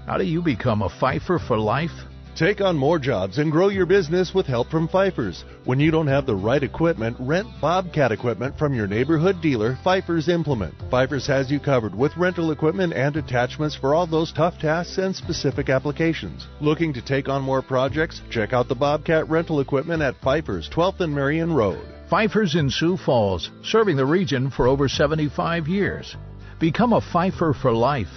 [0.07, 1.91] How do you become a Pfeiffer for life?
[2.35, 5.43] Take on more jobs and grow your business with help from Pfeiffer's.
[5.65, 10.29] When you don't have the right equipment, rent Bobcat equipment from your neighborhood dealer, Pfeiffer's
[10.29, 10.73] Implement.
[10.89, 15.13] Pfeiffer's has you covered with rental equipment and attachments for all those tough tasks and
[15.15, 16.47] specific applications.
[16.61, 18.21] Looking to take on more projects?
[18.29, 21.85] Check out the Bobcat rental equipment at Pfeiffer's, 12th and Marion Road.
[22.09, 26.15] Pfeiffer's in Sioux Falls, serving the region for over 75 years.
[26.59, 28.09] Become a Pfeiffer for life.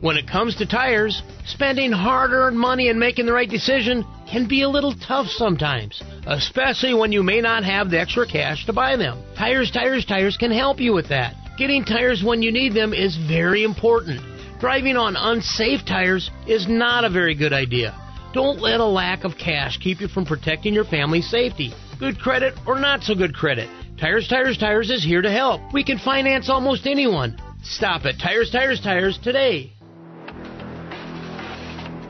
[0.00, 4.46] When it comes to tires, spending hard earned money and making the right decision can
[4.46, 8.72] be a little tough sometimes, especially when you may not have the extra cash to
[8.72, 9.20] buy them.
[9.36, 11.34] Tires, Tires, Tires can help you with that.
[11.58, 14.20] Getting tires when you need them is very important.
[14.60, 17.92] Driving on unsafe tires is not a very good idea.
[18.32, 21.72] Don't let a lack of cash keep you from protecting your family's safety.
[21.98, 23.68] Good credit or not so good credit,
[24.00, 25.60] Tires, Tires, Tires is here to help.
[25.72, 27.36] We can finance almost anyone.
[27.64, 29.72] Stop at Tires, Tires, Tires today.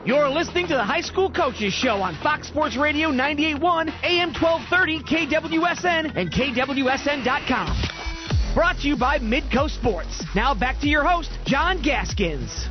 [0.05, 5.03] You're listening to the High School Coaches Show on Fox Sports Radio 98.1, AM 1230,
[5.03, 8.53] KWSN, and KWSN.com.
[8.55, 10.23] Brought to you by Midco Sports.
[10.33, 12.69] Now back to your host, John Gaskins.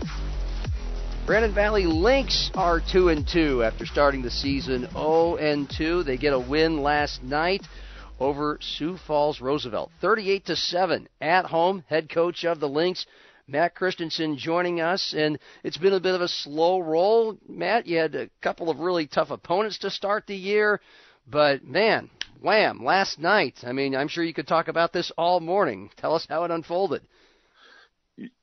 [1.27, 6.05] Brandon Valley Lynx are 2 and 2 after starting the season 0 and 2.
[6.05, 7.61] They get a win last night
[8.19, 9.91] over Sioux Falls Roosevelt.
[10.01, 11.85] 38 to 7 at home.
[11.89, 13.05] Head coach of the Lynx,
[13.49, 15.15] Matt Christensen, joining us.
[15.17, 17.39] And it's been a bit of a slow roll.
[17.49, 20.81] Matt, you had a couple of really tough opponents to start the year.
[21.27, 22.11] But man,
[22.43, 23.59] wham, last night.
[23.65, 25.91] I mean, I'm sure you could talk about this all morning.
[25.97, 27.03] Tell us how it unfolded.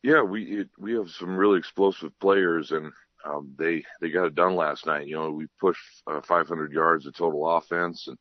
[0.01, 2.93] Yeah, we it, we have some really explosive players, and
[3.25, 5.07] um, they they got it done last night.
[5.07, 8.17] You know, we pushed uh, 500 yards of total offense, and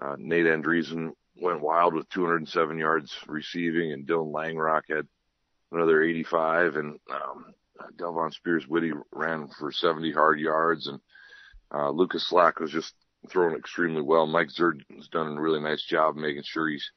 [0.00, 5.06] uh, Nate Andreessen went wild with 207 yards receiving, and Dylan Langrock had
[5.72, 7.54] another 85, and um,
[7.96, 11.00] Delvon Spears Whitty ran for 70 hard yards, and
[11.74, 12.94] uh, Lucas Slack was just
[13.30, 14.26] throwing extremely well.
[14.26, 16.90] Mike Zerd has done a really nice job making sure he's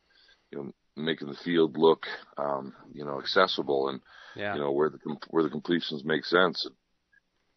[0.51, 2.05] you know making the field look
[2.37, 4.01] um, you know accessible and
[4.35, 4.53] yeah.
[4.53, 4.97] you know where the
[5.29, 6.67] where the completions make sense.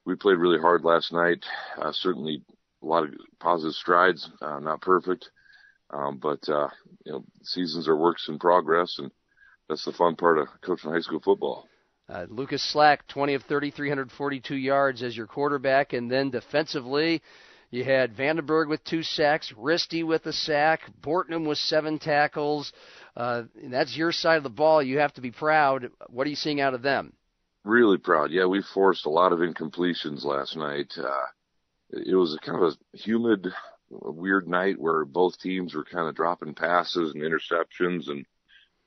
[0.05, 1.45] We played really hard last night.
[1.81, 2.43] Uh, certainly
[2.83, 4.31] a lot of positive strides.
[4.41, 5.31] Uh, not perfect,
[5.91, 6.69] um, but uh,
[7.05, 9.11] you know seasons are works in progress, and
[9.69, 11.69] that's the fun part of coaching high school football.
[12.09, 17.23] Uh, Lucas Slack, 20 of 30, 342 yards as your quarterback, and then defensively,
[17.71, 22.73] you had Vandenberg with two sacks, Risty with a sack, Bortnam with seven tackles.
[23.15, 24.83] Uh, that's your side of the ball.
[24.83, 25.91] You have to be proud.
[26.09, 27.13] What are you seeing out of them?
[27.65, 28.31] Really proud.
[28.31, 30.91] Yeah, we forced a lot of incompletions last night.
[30.97, 31.27] Uh,
[31.91, 33.49] it was a kind of a humid,
[33.91, 38.25] weird night where both teams were kind of dropping passes and interceptions and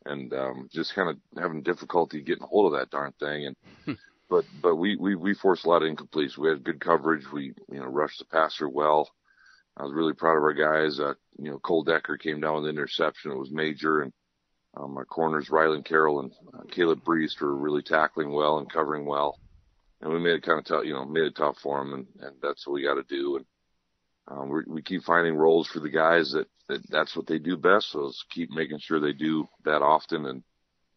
[0.05, 3.53] and um, just kind of having difficulty getting a hold of that darn thing.
[3.87, 3.97] And
[4.29, 6.37] but but we we we forced a lot of incompletes.
[6.37, 7.31] We had good coverage.
[7.31, 9.09] We you know rushed the passer well.
[9.77, 10.99] I was really proud of our guys.
[10.99, 13.31] Uh, you know, Cole Decker came down with an interception.
[13.31, 14.13] It was major, and
[14.75, 19.05] um, our corners Rylan Carroll and uh, Caleb Breest were really tackling well and covering
[19.05, 19.39] well.
[20.01, 22.07] And we made it kind of tough, you know, made it tough for them, and,
[22.21, 23.37] and that's what we got to do.
[23.37, 23.45] And
[24.27, 27.91] um, we keep finding roles for the guys that, that that's what they do best.
[27.91, 30.43] So let's keep making sure they do that often and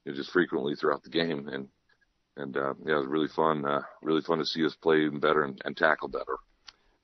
[0.05, 1.49] you know, just frequently throughout the game.
[1.49, 1.69] And
[2.37, 3.65] and uh, yeah, it was really fun.
[3.65, 6.37] Uh, really fun to see us play even better and, and tackle better.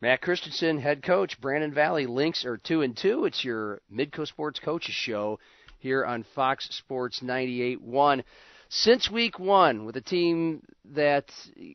[0.02, 3.26] Matt Christensen, head coach, Brandon Valley Lynx are two and two.
[3.26, 5.38] It's your Midco Sports Coaches Show
[5.78, 8.24] here on Fox Sports 98.1.
[8.70, 10.62] Since week one, with a team
[10.94, 11.30] that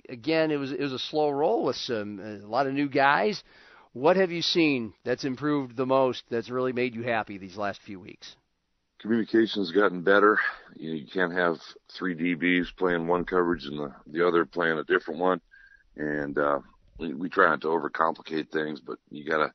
[0.09, 3.43] again it was it was a slow roll with some a lot of new guys.
[3.95, 6.23] What have you seen that's improved the most?
[6.29, 8.35] That's really made you happy these last few weeks?
[8.99, 10.39] communication's gotten better.
[10.75, 11.57] You, know, you can't have
[11.97, 15.41] three DBs playing one coverage and the, the other playing a different one.
[15.95, 16.59] And, uh,
[16.97, 19.53] we, we try not to overcomplicate things, but you gotta,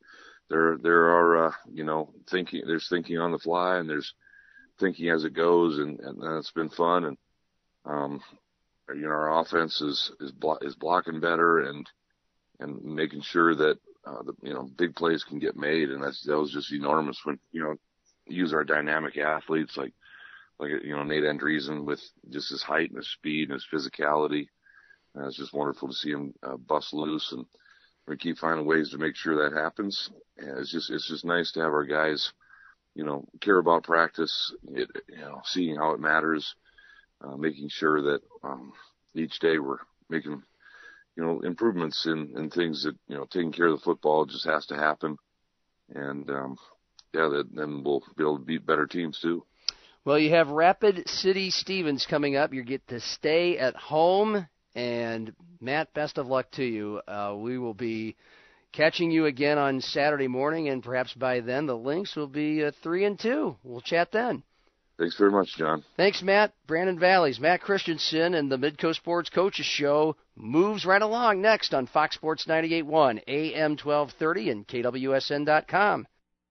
[0.48, 4.14] there, there are, uh, you know, thinking, there's thinking on the fly and there's
[4.78, 7.04] thinking as it goes and, and that's been fun.
[7.04, 7.16] And,
[7.84, 8.20] um,
[8.94, 11.88] you know, our offense is, is, blo- is blocking better and,
[12.60, 15.90] and making sure that, uh, the, you know, big plays can get made.
[15.90, 17.76] And that's, that was just enormous when, you know,
[18.26, 19.92] use our dynamic athletes like
[20.60, 24.46] like you know Nate Andreessen with just his height and his speed and his physicality.
[25.14, 27.46] And it's just wonderful to see him uh, bust loose, and
[28.06, 30.10] we keep finding ways to make sure that happens.
[30.36, 32.32] And it's just it's just nice to have our guys,
[32.94, 36.54] you know, care about practice, it, you know, seeing how it matters,
[37.22, 38.72] uh, making sure that um,
[39.14, 40.42] each day we're making
[41.16, 44.46] you know improvements in in things that you know taking care of the football just
[44.46, 45.16] has to happen,
[45.94, 46.56] and um,
[47.12, 49.44] yeah, that, then we'll be able to beat better teams too.
[50.04, 52.54] Well, you have Rapid City Stevens coming up.
[52.54, 54.46] You get to stay at home.
[54.74, 57.00] And Matt, best of luck to you.
[57.06, 58.16] Uh, we will be
[58.72, 62.70] catching you again on Saturday morning, and perhaps by then the Lynx will be uh,
[62.82, 63.56] three and two.
[63.64, 64.42] We'll chat then.
[65.00, 65.82] Thanks very much, John.
[65.96, 66.52] Thanks, Matt.
[66.66, 71.86] Brandon Valleys, Matt Christensen, and the Midco Sports Coaches Show moves right along next on
[71.86, 76.06] Fox Sports 98.1, AM 1230, and KWSN.com.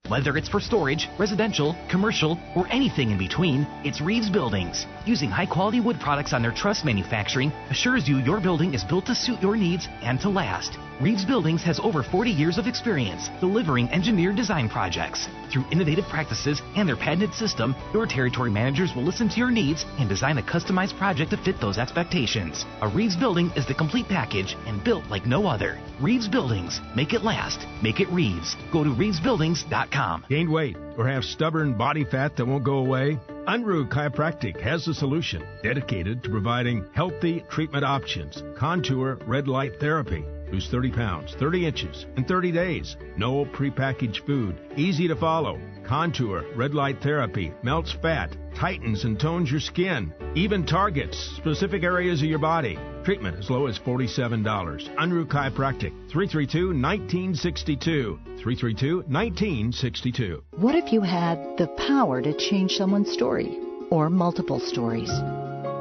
[0.08, 4.88] Whether it's for storage, residential, commercial, or anything in between, it's Reeves Buildings.
[5.06, 9.06] Using high quality wood products on their truss manufacturing assures you your building is built
[9.06, 10.80] to suit your needs and to last.
[11.00, 15.28] Reeves Buildings has over 40 years of experience delivering engineered design projects.
[15.52, 19.86] Through innovative practices and their patented system, your territory managers will listen to your needs
[20.00, 22.66] and design a customized project to fit those expectations.
[22.82, 25.80] A Reeves building is the complete package and built like no other.
[26.02, 26.82] Reeves Buildings.
[26.96, 27.66] Make it last.
[27.84, 28.56] Make it Reeves.
[28.74, 29.89] Go to reevesbuildings.com.
[30.30, 33.20] Gained weight or have stubborn body fat that won't go away?
[33.48, 38.44] Unruh Chiropractic has the solution, dedicated to providing healthy treatment options.
[38.58, 40.24] Contour red light therapy.
[40.52, 42.98] Lose 30 pounds, 30 inches in 30 days.
[43.18, 44.56] No prepackaged food.
[44.76, 45.60] Easy to follow.
[45.86, 52.22] Contour red light therapy melts fat, tightens and tones your skin, even targets specific areas
[52.22, 52.78] of your body.
[53.04, 54.44] Treatment as low as $47.
[54.44, 58.20] Unruh Chiropractic, 332-1962.
[58.40, 60.42] 332-1962.
[60.58, 63.58] What if you had the power to change someone's story
[63.90, 65.12] or multiple stories?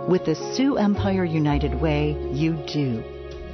[0.09, 3.05] With the Sioux Empire United Way, you do.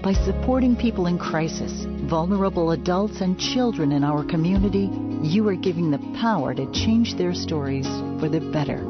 [0.05, 4.91] By supporting people in crisis, vulnerable adults and children in our community,
[5.23, 7.87] you are giving the power to change their stories
[8.21, 8.81] for the better.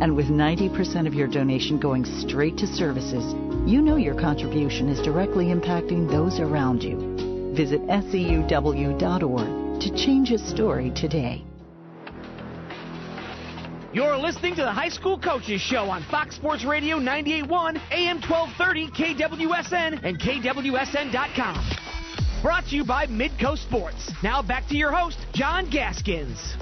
[0.00, 3.34] And with 90% of your donation going straight to services,
[3.70, 7.52] you know your contribution is directly impacting those around you.
[7.54, 11.44] Visit SEUW.org to change a story today.
[13.96, 18.88] You're listening to the High School Coaches Show on Fox Sports Radio 98.1, AM 1230,
[18.88, 21.78] KWSN, and KWSN.com.
[22.42, 24.12] Brought to you by Midco Sports.
[24.22, 26.58] Now back to your host, John Gaskins.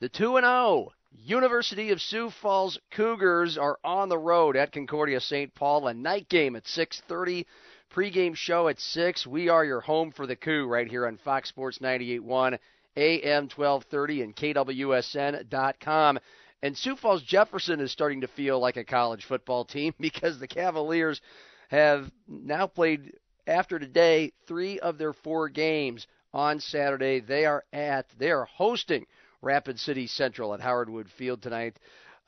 [0.00, 5.54] The 2 0 University of Sioux Falls Cougars are on the road at Concordia St.
[5.54, 5.86] Paul.
[5.86, 7.46] A night game at 6:30,
[7.90, 9.26] pregame show at 6.
[9.26, 12.58] We are your home for the coup right here on Fox Sports 98.1,
[12.96, 16.18] AM 1230, and KWSN.com.
[16.62, 20.48] And Sioux Falls Jefferson is starting to feel like a college football team because the
[20.48, 21.20] Cavaliers
[21.68, 23.12] have now played
[23.46, 27.20] after today three of their four games on Saturday.
[27.20, 29.06] They are at they are hosting
[29.42, 31.78] Rapid City Central at Howard Wood Field tonight.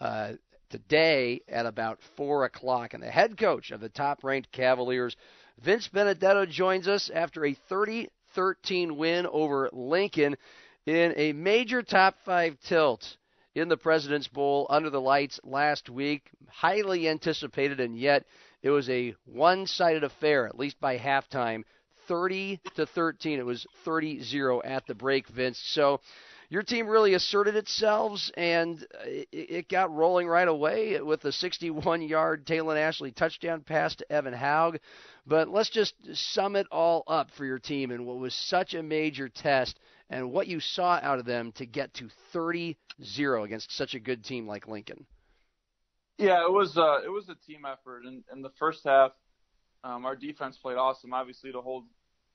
[0.01, 0.33] Uh,
[0.69, 5.17] today at about four o'clock, and the head coach of the top-ranked Cavaliers,
[5.63, 7.55] Vince Benedetto, joins us after a
[8.37, 10.37] 30-13 win over Lincoln
[10.87, 13.17] in a major top five tilt
[13.55, 16.31] in the President's Bowl under the lights last week.
[16.49, 18.25] Highly anticipated, and yet
[18.63, 21.65] it was a one-sided affair, at least by halftime.
[22.09, 23.39] 30 to 13.
[23.39, 25.61] It was 30-0 at the break, Vince.
[25.73, 26.01] So
[26.49, 28.87] your team really asserted itself, and
[29.33, 34.79] it got rolling right away with a 61-yard Talon Ashley touchdown pass to Evan Haug.
[35.27, 38.83] But let's just sum it all up for your team and what was such a
[38.83, 42.77] major test and what you saw out of them to get to 30-0
[43.45, 45.05] against such a good team like Lincoln.
[46.19, 48.07] Yeah, it was uh, it was a team effort.
[48.07, 49.13] In, in the first half,
[49.85, 51.13] um, our defense played awesome.
[51.13, 51.85] Obviously, to hold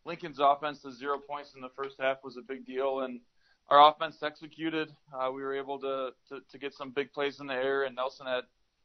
[0.05, 3.21] Lincoln's offense to zero points in the first half was a big deal, and
[3.69, 4.93] our offense executed.
[5.11, 7.95] Uh, we were able to, to to get some big plays in the air, and
[7.95, 8.43] Nelson had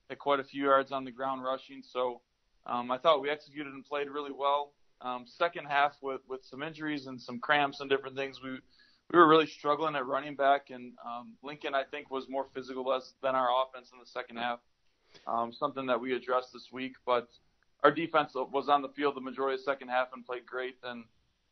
[0.09, 1.83] had quite a few yards on the ground rushing.
[1.83, 2.23] So
[2.67, 4.73] um, I thought we executed and played really well.
[5.01, 8.59] Um, second half with with some injuries and some cramps and different things, we
[9.13, 12.85] we were really struggling at running back, and um, Lincoln I think was more physical
[13.23, 14.61] than our offense in the second half
[15.27, 16.95] um, something that we addressed this week.
[17.05, 17.29] But
[17.83, 20.77] our defense was on the field the majority of the second half and played great.
[20.83, 21.05] And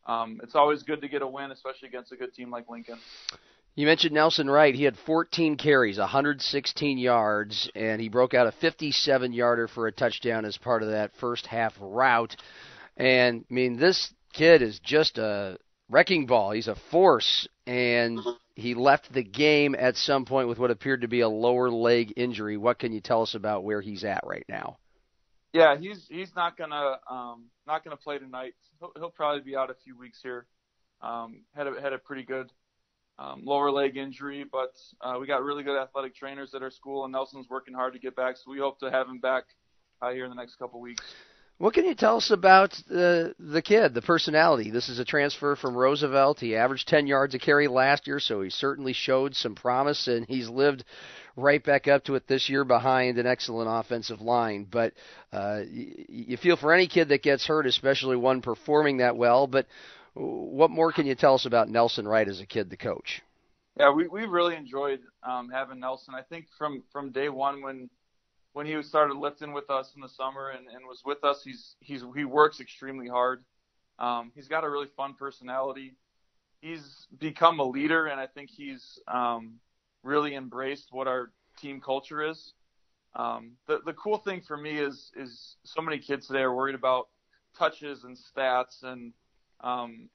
[0.05, 2.99] um, it's always good to get a win, especially against a good team like Lincoln.
[3.75, 4.73] You mentioned Nelson Wright.
[4.73, 9.91] He had 14 carries, 116 yards, and he broke out a 57 yarder for a
[9.91, 12.37] touchdown as part of that first half route.
[12.95, 15.57] And I mean, this kid is just a
[15.89, 16.51] wrecking ball.
[16.51, 18.21] He's a force, and
[18.55, 22.13] he left the game at some point with what appeared to be a lower leg
[22.15, 22.55] injury.
[22.55, 24.77] What can you tell us about where he's at right now?
[25.51, 28.55] Yeah, he's he's not gonna um, not gonna play tonight.
[28.79, 30.45] He'll, he'll probably be out a few weeks here.
[31.01, 32.51] Um, had a had a pretty good
[33.17, 37.05] um, lower leg injury, but uh, we got really good athletic trainers at our school,
[37.05, 38.35] and Nelson's working hard to get back.
[38.37, 39.45] So we hope to have him back
[40.01, 41.03] uh, here in the next couple weeks.
[41.57, 44.71] What can you tell us about the the kid, the personality?
[44.71, 46.41] This is a transfer from Roosevelt.
[46.41, 50.25] He averaged 10 yards a carry last year, so he certainly showed some promise, and
[50.27, 50.83] he's lived
[51.37, 54.67] right back up to it this year behind an excellent offensive line.
[54.69, 54.95] But
[55.31, 59.47] uh, you, you feel for any kid that gets hurt, especially one performing that well.
[59.47, 59.65] But
[60.15, 63.21] what more can you tell us about Nelson Wright as a kid the coach?
[63.77, 66.15] Yeah, we we really enjoyed um, having Nelson.
[66.15, 67.89] I think from from day one when
[68.53, 71.75] when he started lifting with us in the summer and, and was with us, he's
[71.81, 73.43] he's he works extremely hard.
[73.99, 75.95] Um, he's got a really fun personality.
[76.61, 79.55] He's become a leader, and I think he's um,
[80.03, 82.53] really embraced what our team culture is.
[83.13, 86.75] Um, the the cool thing for me is is so many kids today are worried
[86.75, 87.09] about
[87.57, 89.11] touches and stats, and
[89.61, 90.09] um,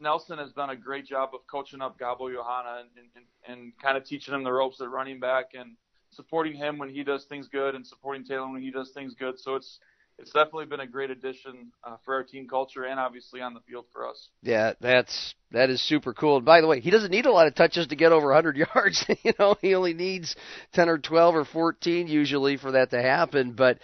[0.00, 3.96] Nelson has done a great job of coaching up Gabo Johanna and, and, and kind
[3.96, 5.76] of teaching him the ropes at running back and
[6.10, 9.38] supporting him when he does things good and supporting Taylor when he does things good.
[9.38, 9.78] So it's
[10.18, 13.60] it's definitely been a great addition uh, for our team culture and obviously on the
[13.60, 14.28] field for us.
[14.42, 16.36] Yeah, that's that is super cool.
[16.36, 18.56] And by the way, he doesn't need a lot of touches to get over 100
[18.74, 19.04] yards.
[19.24, 20.36] you know, he only needs
[20.74, 23.52] 10 or 12 or 14 usually for that to happen.
[23.52, 23.78] But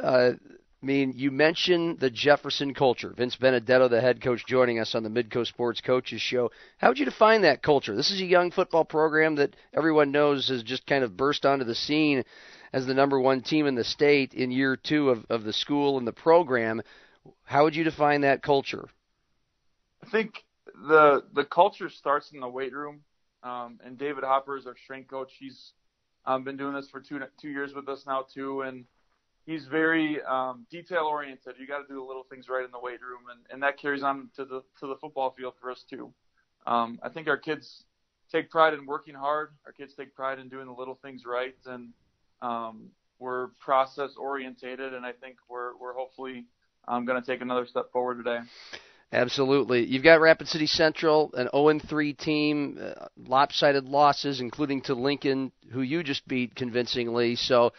[0.00, 0.32] uh,
[0.82, 3.12] I mean, you mentioned the Jefferson culture.
[3.16, 6.50] Vince Benedetto, the head coach, joining us on the Midco Sports Coaches Show.
[6.76, 7.96] How would you define that culture?
[7.96, 11.64] This is a young football program that everyone knows has just kind of burst onto
[11.64, 12.24] the scene
[12.74, 15.96] as the number one team in the state in year two of, of the school
[15.96, 16.82] and the program.
[17.44, 18.86] How would you define that culture?
[20.02, 20.44] I think
[20.88, 23.00] the the culture starts in the weight room.
[23.42, 25.32] Um, and David Hopper is our strength coach.
[25.38, 25.72] He's
[26.26, 28.84] um, been doing this for two two years with us now too, and
[29.46, 31.54] he's very um, detail oriented.
[31.58, 33.78] You got to do the little things right in the weight room, and, and that
[33.78, 36.12] carries on to the to the football field for us too.
[36.66, 37.84] Um, I think our kids
[38.30, 39.50] take pride in working hard.
[39.64, 41.90] Our kids take pride in doing the little things right, and
[42.42, 46.44] um, we're process orientated, and I think we're we're hopefully
[46.88, 48.40] um, going to take another step forward today.
[49.12, 49.84] Absolutely.
[49.86, 55.52] You've got Rapid City Central, an 0 3 team, uh, lopsided losses, including to Lincoln,
[55.70, 57.36] who you just beat convincingly.
[57.36, 57.72] So,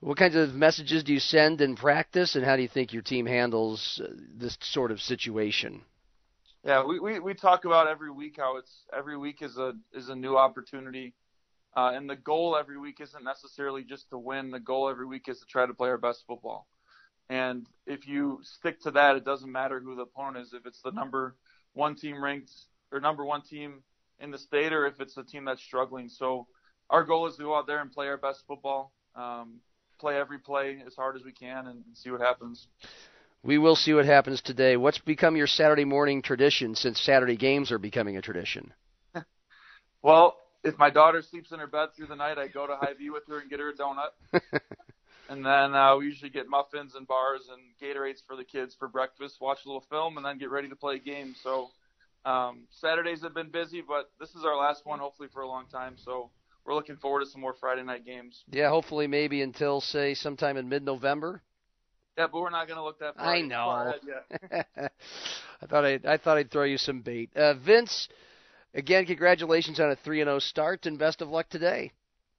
[0.00, 3.02] what kinds of messages do you send in practice, and how do you think your
[3.02, 5.82] team handles uh, this sort of situation?
[6.64, 10.08] Yeah, we, we, we talk about every week how it's every week is a is
[10.08, 11.14] a new opportunity
[11.76, 14.50] uh, and the goal every week isn't necessarily just to win.
[14.50, 16.66] The goal every week is to try to play our best football.
[17.28, 20.54] And if you stick to that, it doesn't matter who the opponent is.
[20.54, 21.34] If it's the number
[21.74, 22.50] one team ranked
[22.90, 23.82] or number one team
[24.20, 26.08] in the state, or if it's a team that's struggling.
[26.08, 26.46] So
[26.88, 29.56] our goal is to go out there and play our best football, um,
[29.98, 32.66] play every play as hard as we can, and see what happens.
[33.42, 34.76] We will see what happens today.
[34.76, 38.72] What's become your Saturday morning tradition since Saturday games are becoming a tradition?
[40.02, 43.10] well, if my daughter sleeps in her bed through the night, I go to Hy-Vee
[43.10, 44.10] with her and get her a donut.
[45.28, 48.88] and then uh, we usually get muffins and bars and Gatorades for the kids for
[48.88, 51.34] breakfast, watch a little film, and then get ready to play a game.
[51.40, 51.68] So
[52.24, 55.66] um, Saturdays have been busy, but this is our last one, hopefully for a long
[55.70, 55.94] time.
[55.96, 56.30] So
[56.66, 58.42] we're looking forward to some more Friday night games.
[58.50, 61.42] Yeah, hopefully maybe until say sometime in mid-November.
[62.18, 63.26] Yeah, but we're not going to look that far.
[63.26, 63.58] I know.
[65.62, 68.08] I thought I I thought I'd throw you some bait, uh, Vince.
[68.74, 71.92] Again, congratulations on a 3 and 0 start and best of luck today.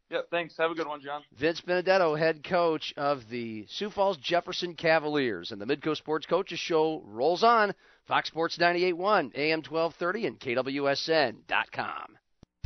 [0.10, 0.56] Yeah, thanks.
[0.58, 1.22] Have a good one, John.
[1.38, 5.52] Vince Benedetto, head coach of the Sioux Falls Jefferson Cavaliers.
[5.52, 7.74] And the Midco Sports Coaches Show rolls on.
[8.06, 12.18] Fox Sports 98.1, AM 1230, and KWSN.com.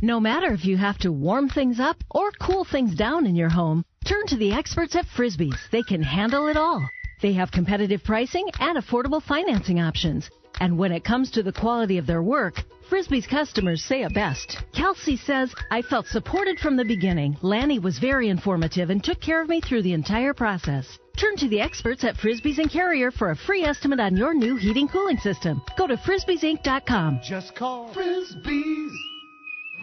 [0.04, 3.48] No matter if you have to warm things up or cool things down in your
[3.48, 5.68] home, turn to the experts at Frisbee's.
[5.70, 6.84] They can handle it all.
[7.20, 10.28] They have competitive pricing and affordable financing options.
[10.58, 14.58] And when it comes to the quality of their work, Frisbee's customers say it best.
[14.74, 17.36] Kelsey says, I felt supported from the beginning.
[17.40, 20.98] Lanny was very informative and took care of me through the entire process.
[21.16, 24.56] Turn to the experts at Frisbee's and Carrier for a free estimate on your new
[24.56, 25.62] heating cooling system.
[25.78, 27.20] Go to frisbeesinc.com.
[27.22, 29.11] Just call Frisbee's.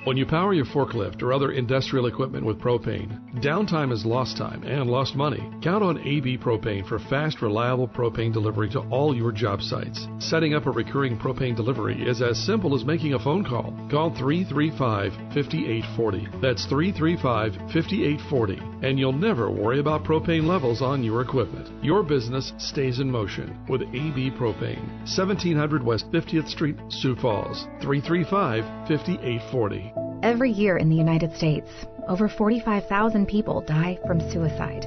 [0.06, 4.64] When you power your forklift or other industrial equipment with propane, downtime is lost time
[4.64, 5.46] and lost money.
[5.62, 10.08] Count on AB Propane for fast, reliable propane delivery to all your job sites.
[10.20, 13.76] Setting up a recurring propane delivery is as simple as making a phone call.
[13.92, 16.28] Call 335 5840.
[16.42, 21.84] That's 335 5840, and you'll never worry about propane levels on your equipment.
[21.84, 24.88] Your business stays in motion with AB Propane.
[25.02, 27.68] 1700 West 50th Street, Sioux Falls.
[27.82, 29.89] 335 5840.
[30.22, 31.70] Every year in the United States,
[32.10, 34.86] over 45,000 people die from suicide.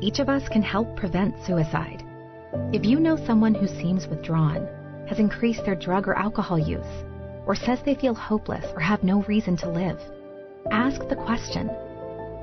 [0.00, 2.02] Each of us can help prevent suicide.
[2.72, 4.66] If you know someone who seems withdrawn,
[5.06, 7.04] has increased their drug or alcohol use,
[7.44, 10.00] or says they feel hopeless or have no reason to live,
[10.70, 11.68] ask the question.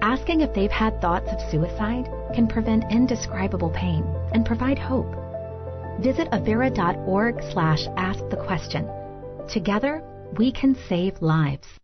[0.04, 2.06] Asking if they've had thoughts of suicide
[2.36, 5.12] can prevent indescribable pain and provide hope.
[6.00, 8.88] Visit avera.org slash ask the question.
[9.50, 10.04] Together,
[10.38, 11.81] we can save lives.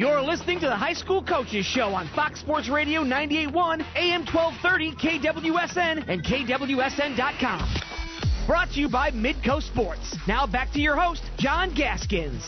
[0.00, 4.92] You're listening to the High School Coaches Show on Fox Sports Radio 98.1, AM 1230,
[4.92, 7.74] KWSN, and KWSN.com.
[8.46, 10.16] Brought to you by Midco Sports.
[10.26, 12.42] Now back to your host, John Gaskins.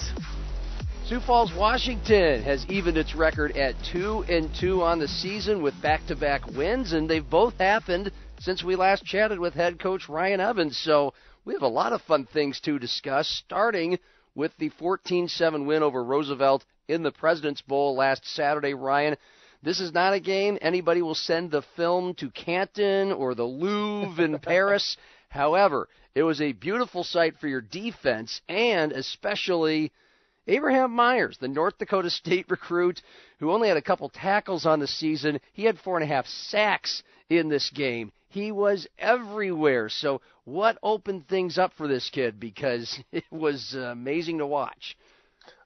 [1.04, 5.74] Sioux Falls, Washington has evened its record at 2 and 2 on the season with
[5.82, 10.78] back-to-back wins and they've both happened since we last chatted with head coach Ryan Evans.
[10.78, 11.12] So,
[11.44, 13.98] we have a lot of fun things to discuss starting
[14.34, 19.16] with the 14-7 win over Roosevelt in the President's Bowl last Saturday, Ryan.
[19.62, 24.24] This is not a game anybody will send the film to Canton or the Louvre
[24.24, 24.96] in Paris.
[25.28, 29.92] However, it was a beautiful sight for your defense and especially
[30.48, 33.00] Abraham Myers, the North Dakota State recruit
[33.38, 35.40] who only had a couple tackles on the season.
[35.52, 38.12] He had four and a half sacks in this game.
[38.28, 39.88] He was everywhere.
[39.88, 42.40] So, what opened things up for this kid?
[42.40, 44.96] Because it was uh, amazing to watch.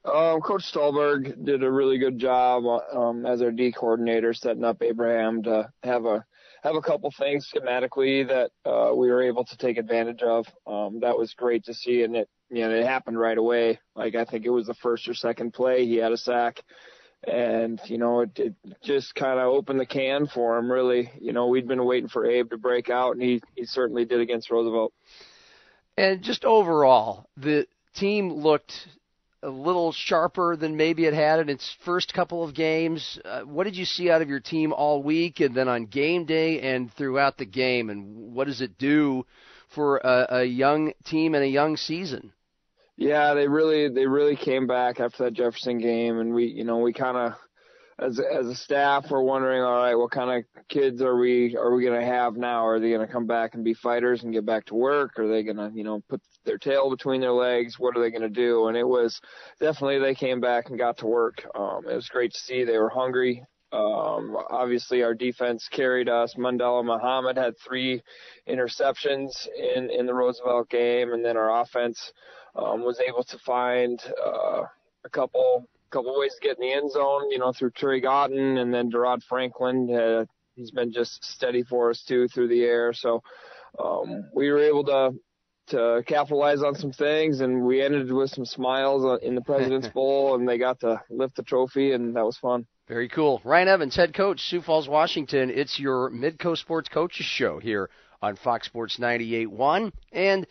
[0.07, 4.81] Um, Coach Stolberg did a really good job um, as our D coordinator, setting up
[4.83, 6.25] Abraham to have a
[6.63, 10.47] have a couple things schematically that uh, we were able to take advantage of.
[10.67, 13.81] Um, that was great to see, and it you know it happened right away.
[13.97, 16.63] Like I think it was the first or second play, he had a sack,
[17.27, 18.55] and you know it, it
[18.85, 20.71] just kind of opened the can for him.
[20.71, 24.05] Really, you know we'd been waiting for Abe to break out, and he he certainly
[24.05, 24.93] did against Roosevelt.
[25.97, 28.87] And just overall, the team looked
[29.47, 33.19] a little sharper than maybe it had in its first couple of games.
[33.25, 36.25] Uh, what did you see out of your team all week and then on game
[36.25, 37.89] day and throughout the game?
[37.89, 39.25] And what does it do
[39.69, 42.33] for a, a young team and a young season?
[42.97, 46.79] Yeah, they really they really came back after that Jefferson game, and we you know
[46.79, 47.35] we kind of
[47.99, 51.75] as as a staff we're wondering, all right, what kind of kids are we are
[51.75, 52.67] we going to have now?
[52.67, 55.19] Are they going to come back and be fighters and get back to work?
[55.19, 57.79] Are they going to you know put their tail between their legs?
[57.79, 58.69] What are they going to do?
[58.69, 59.21] And it was
[59.61, 61.47] definitely they came back and got to work.
[61.55, 63.45] Um, it was great to see they were hungry.
[63.73, 66.35] Um, obviously, our defense carried us.
[66.35, 68.03] Mandela Muhammad had three
[68.47, 72.13] interceptions in in the Roosevelt game, and then our offense
[72.55, 74.63] um, was able to find uh,
[75.05, 78.59] a couple couple ways to get in the end zone, you know, through Trey Otten
[78.59, 79.95] and then Gerard Franklin.
[79.95, 80.25] Uh,
[80.55, 82.93] he's been just steady for us too through the air.
[82.93, 83.23] So
[83.83, 85.15] um, we were able to
[85.69, 90.37] to capitalize on some things, and we ended with some smiles in the President's Bowl,
[90.37, 92.67] and they got to lift the trophy, and that was fun.
[92.87, 93.41] Very cool.
[93.45, 95.51] Ryan Evans, head coach, Sioux Falls, Washington.
[95.51, 97.91] It's your Midco Sports Coaches Show here
[98.23, 99.91] on Fox Sports 98.1.
[100.13, 100.47] And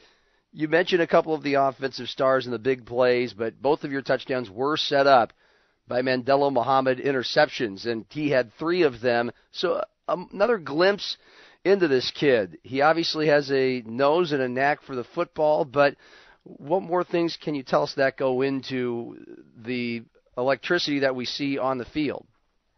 [0.55, 3.91] you mentioned a couple of the offensive stars and the big plays, but both of
[3.91, 5.33] your touchdowns were set up
[5.85, 9.33] by Mandela Muhammad interceptions, and he had three of them.
[9.51, 11.17] So um, another glimpse
[11.65, 12.57] into this kid.
[12.63, 15.97] He obviously has a nose and a knack for the football, but
[16.43, 19.17] what more things can you tell us that go into
[19.57, 20.03] the
[20.37, 22.25] electricity that we see on the field?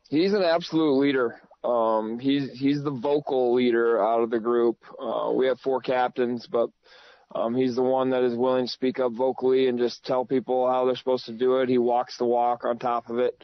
[0.09, 1.41] He's an absolute leader.
[1.63, 4.78] Um, he's he's the vocal leader out of the group.
[4.99, 6.69] Uh, we have four captains, but
[7.36, 10.69] um, he's the one that is willing to speak up vocally and just tell people
[10.69, 11.69] how they're supposed to do it.
[11.69, 13.43] He walks the walk on top of it.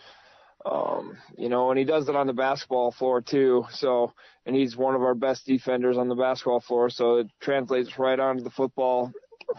[0.66, 3.66] Um, you know, and he does it on the basketball floor too.
[3.72, 4.14] So,
[4.46, 6.90] and he's one of our best defenders on the basketball floor.
[6.90, 9.12] So it translates right onto the football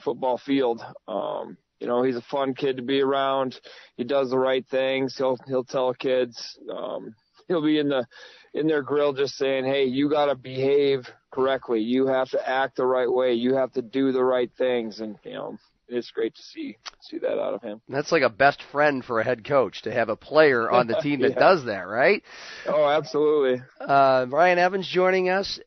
[0.02, 0.82] football field.
[1.06, 3.60] Um, you know, he's a fun kid to be around.
[3.96, 5.16] He does the right things.
[5.18, 6.58] He'll he'll tell kids.
[6.74, 7.14] Um,
[7.48, 8.06] he'll be in the
[8.54, 11.80] in their grill just saying, "Hey, you got to behave correctly.
[11.80, 13.34] You have to act the right way.
[13.34, 17.18] You have to do the right things." And you know, it's great to see see
[17.18, 17.80] that out of him.
[17.88, 20.94] That's like a best friend for a head coach to have a player on the
[20.94, 21.38] team that yeah.
[21.38, 22.22] does that, right?
[22.66, 23.62] Oh, absolutely.
[23.80, 25.60] Uh, Ryan Evans joining us.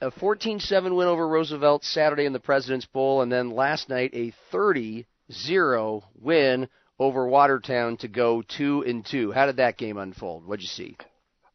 [0.00, 4.32] A 14-7 win over Roosevelt Saturday in the President's Bowl, and then last night a
[4.54, 6.68] 30-0 win
[7.00, 9.32] over Watertown to go two and two.
[9.32, 10.46] How did that game unfold?
[10.46, 10.96] What'd you see?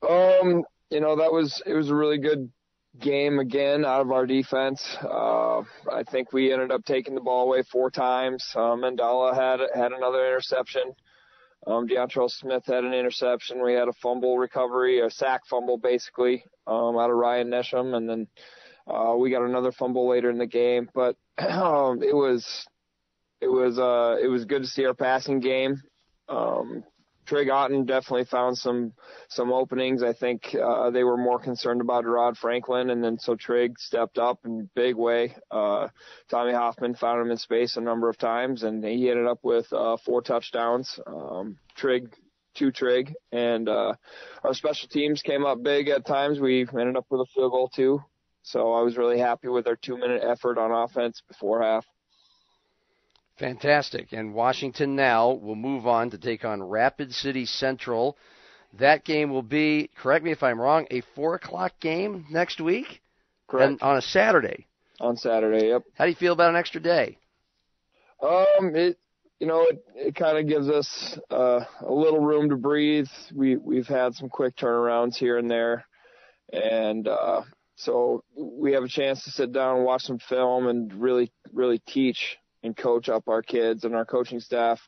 [0.09, 2.51] Um, you know that was it was a really good
[2.99, 4.95] game again out of our defense.
[5.01, 8.45] Uh, I think we ended up taking the ball away four times.
[8.55, 10.93] Um, Mandela had had another interception.
[11.65, 13.63] Um, DeAntrell Smith had an interception.
[13.63, 18.07] We had a fumble recovery, a sack fumble basically, um, out of Ryan Nesham, and
[18.07, 18.27] then
[18.85, 20.89] uh, we got another fumble later in the game.
[20.93, 22.67] But um, it was
[23.41, 25.81] it was uh, it was good to see our passing game.
[26.29, 26.83] Um,
[27.25, 28.93] Trig Otten definitely found some
[29.29, 30.03] some openings.
[30.03, 34.17] I think uh, they were more concerned about Rod Franklin, and then so Trig stepped
[34.17, 35.35] up in big way.
[35.49, 35.87] Uh,
[36.29, 39.71] Tommy Hoffman found him in space a number of times, and he ended up with
[39.71, 40.99] uh, four touchdowns.
[41.07, 42.13] Um, Trig,
[42.55, 43.93] two Trig, and uh,
[44.43, 46.39] our special teams came up big at times.
[46.39, 48.01] We ended up with a field goal too.
[48.41, 51.85] So I was really happy with our two minute effort on offense before half.
[53.39, 54.13] Fantastic.
[54.13, 58.17] And Washington now will move on to take on Rapid City Central.
[58.79, 63.01] That game will be, correct me if I'm wrong, a 4 o'clock game next week?
[63.47, 63.71] Correct.
[63.71, 64.67] And on a Saturday.
[64.99, 65.83] On Saturday, yep.
[65.95, 67.17] How do you feel about an extra day?
[68.21, 68.97] Um, it,
[69.39, 73.09] you know, it, it kind of gives us uh, a little room to breathe.
[73.33, 75.85] We, we've had some quick turnarounds here and there.
[76.51, 77.41] And, uh,
[77.75, 81.79] so we have a chance to sit down and watch some film and really, really
[81.79, 83.83] teach and coach up our kids.
[83.83, 84.79] And our coaching staff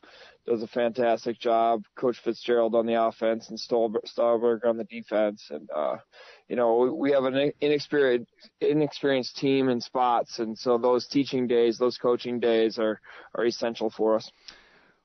[0.46, 1.82] does a fantastic job.
[1.96, 5.46] Coach Fitzgerald on the offense and Stolberg on the defense.
[5.50, 5.96] And, uh,
[6.48, 10.38] you know, we have an inexperienced, inexperienced team in spots.
[10.38, 13.00] And so those teaching days, those coaching days are,
[13.34, 14.30] are essential for us.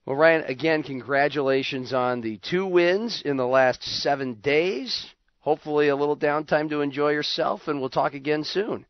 [0.06, 5.14] Well, Ryan, again, congratulations on the two wins in the last seven days.
[5.42, 8.86] hopefully a little downtime to enjoy yourself, and we'll talk again soon.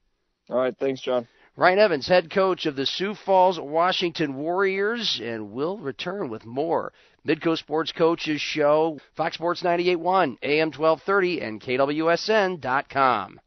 [0.50, 1.28] All right, thanks, John.
[1.58, 6.94] Ryan Evans, head coach of the Sioux Falls Washington Warriors, and we'll return with more
[7.28, 13.42] Midco Sports Coaches Show, Fox Sports 98.1, AM 1230, and KWSN.com.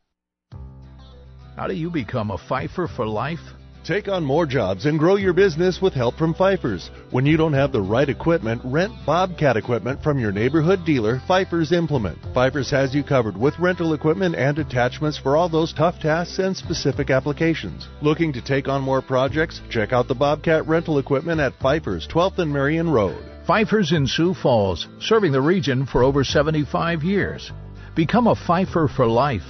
[1.56, 3.40] How do you become a Pfeiffer for life?
[3.84, 6.90] Take on more jobs and grow your business with help from Pfeiffer's.
[7.10, 11.70] When you don't have the right equipment, rent Bobcat equipment from your neighborhood dealer, Pfeiffer's
[11.70, 12.16] Implement.
[12.32, 16.56] Pfeiffer's has you covered with rental equipment and attachments for all those tough tasks and
[16.56, 17.86] specific applications.
[18.00, 19.60] Looking to take on more projects?
[19.68, 23.22] Check out the Bobcat rental equipment at Pfeiffer's, 12th and Marion Road.
[23.46, 27.52] Pfeiffer's in Sioux Falls, serving the region for over 75 years.
[27.94, 29.44] Become a Pfeiffer for life.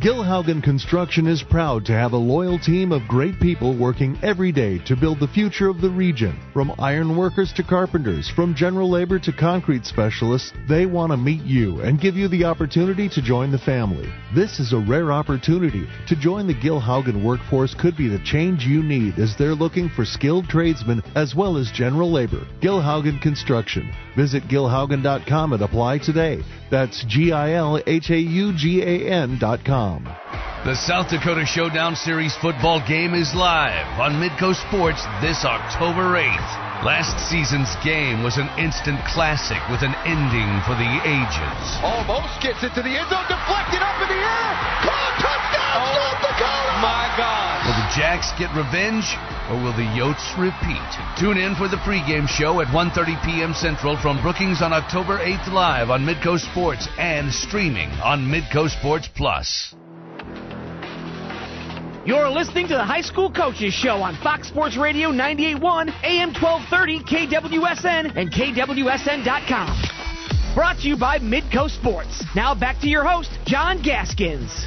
[0.00, 4.78] Gilhaugan Construction is proud to have a loyal team of great people working every day
[4.86, 6.36] to build the future of the region.
[6.52, 11.44] From iron workers to carpenters, from general labor to concrete specialists, they want to meet
[11.44, 14.12] you and give you the opportunity to join the family.
[14.34, 15.86] This is a rare opportunity.
[16.08, 20.04] To join the Gilhaugan workforce could be the change you need as they're looking for
[20.04, 22.44] skilled tradesmen as well as general labor.
[22.60, 23.92] Gilhaugan Construction.
[24.16, 26.42] Visit gilhaugan.com and apply today.
[26.70, 30.04] That's G I L H A U G A N.com.
[30.64, 36.50] The South Dakota Showdown Series football game is live on Midco Sports this October 8th.
[36.80, 41.60] Last season's game was an instant classic with an ending for the ages.
[41.84, 44.50] Almost gets it to the end zone, deflected up in the air.
[44.88, 46.80] Caught touchdown, Oh, South Dakota!
[46.80, 47.43] My God.
[47.96, 49.16] Jacks get revenge
[49.48, 50.82] or will the Yotes repeat?
[51.16, 53.54] Tune in for the pregame show at 1:30 p.m.
[53.54, 59.08] Central from Brookings on October 8th live on Midco Sports and streaming on Midco Sports
[59.14, 59.76] Plus.
[62.04, 66.98] You're listening to the High School Coaches Show on Fox Sports Radio 98.1, AM 1230,
[66.98, 69.82] KWSN, and KWSN.com.
[70.56, 72.24] Brought to you by Midco Sports.
[72.34, 74.66] Now back to your host, John Gaskins.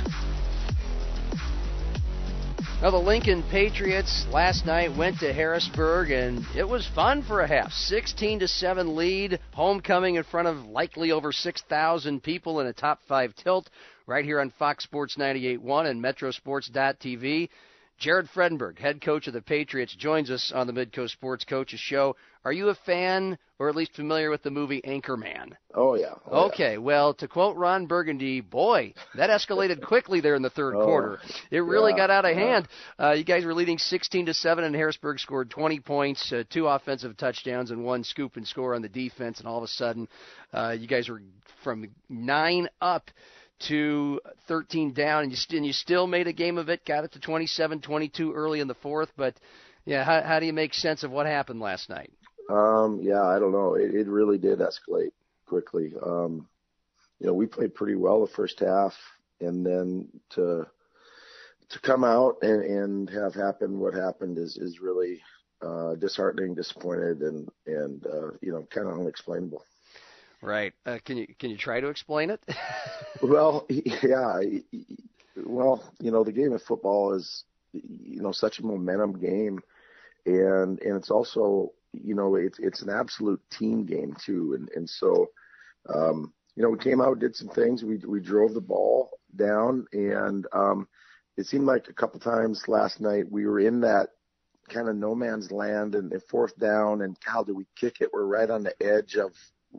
[2.79, 7.47] Now the Lincoln Patriots last night went to Harrisburg and it was fun for a
[7.47, 7.71] half.
[7.71, 12.99] 16 to 7 lead, homecoming in front of likely over 6,000 people in a top
[13.07, 13.71] 5 tilt
[14.05, 17.49] right here on Fox Sports 98.1 and metrosports.tv.
[17.97, 22.15] Jared Dannenbring, head coach of the Patriots, joins us on the Midco Sports Coaches Show.
[22.45, 25.53] Are you a fan or at least familiar with the movie Anchorman?
[25.73, 26.13] Oh yeah.
[26.29, 30.75] Oh, okay, well, to quote Ron Burgundy, boy, that escalated quickly there in the third
[30.77, 31.19] Oh, quarter.
[31.49, 32.43] It really yeah, got out of yeah.
[32.43, 32.67] hand.
[32.99, 36.67] Uh, you guys were leading 16 to seven, and Harrisburg scored 20 points, uh, two
[36.67, 39.39] offensive touchdowns, and one scoop and score on the defense.
[39.39, 40.07] And all of a sudden,
[40.53, 41.21] uh, you guys were
[41.63, 43.09] from nine up
[43.59, 46.85] to 13 down, and you, st- and you still made a game of it.
[46.85, 49.35] Got it to 27-22 early in the fourth, but
[49.85, 52.11] yeah, how, how do you make sense of what happened last night?
[52.49, 53.75] Um, yeah, I don't know.
[53.75, 55.11] It, it really did escalate
[55.45, 55.93] quickly.
[56.05, 56.47] Um,
[57.19, 58.93] you know, we played pretty well the first half,
[59.39, 60.67] and then to
[61.69, 65.21] to come out and, and have happened what happened is is really
[65.61, 69.63] uh, disheartening, disappointed, and and uh, you know, kind of unexplainable.
[70.41, 70.73] Right?
[70.85, 72.43] Uh, can you can you try to explain it?
[73.21, 74.41] Well, yeah.
[75.35, 79.59] Well, you know, the game of football is, you know, such a momentum game,
[80.27, 84.87] and and it's also, you know, it's it's an absolute team game too, and and
[84.87, 85.29] so,
[85.93, 89.87] um, you know, we came out, did some things, we we drove the ball down,
[89.93, 90.87] and um,
[91.37, 94.09] it seemed like a couple times last night we were in that
[94.69, 98.09] kind of no man's land and, fourth down, and how do we kick it?
[98.13, 99.31] We're right on the edge of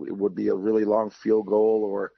[0.07, 2.13] it would be a really long field goal or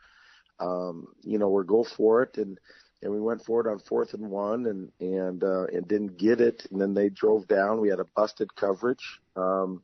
[0.60, 2.36] um, you know, or go for it.
[2.36, 2.58] And,
[3.02, 6.40] and we went for it on fourth and one and, and, uh, and didn't get
[6.40, 6.66] it.
[6.70, 7.80] And then they drove down.
[7.80, 9.82] We had a busted coverage, um,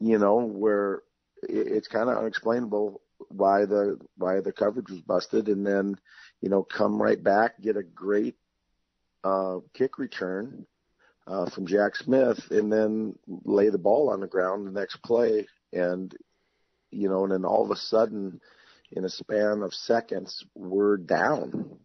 [0.00, 1.02] you know, where
[1.42, 5.48] it, it's kind of unexplainable why the, why the coverage was busted.
[5.48, 5.96] And then,
[6.40, 8.36] you know, come right back, get a great,
[9.24, 10.66] uh, kick return,
[11.26, 15.46] uh, from Jack Smith and then lay the ball on the ground the next play.
[15.72, 16.14] And,
[16.94, 18.40] you know, and then all of a sudden,
[18.92, 21.78] in a span of seconds, we're down.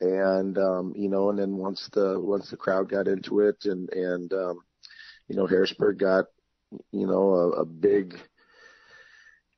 [0.00, 3.88] And um, you know, and then once the once the crowd got into it, and
[3.90, 4.60] and um,
[5.28, 6.26] you know, Harrisburg got
[6.92, 8.14] you know a, a big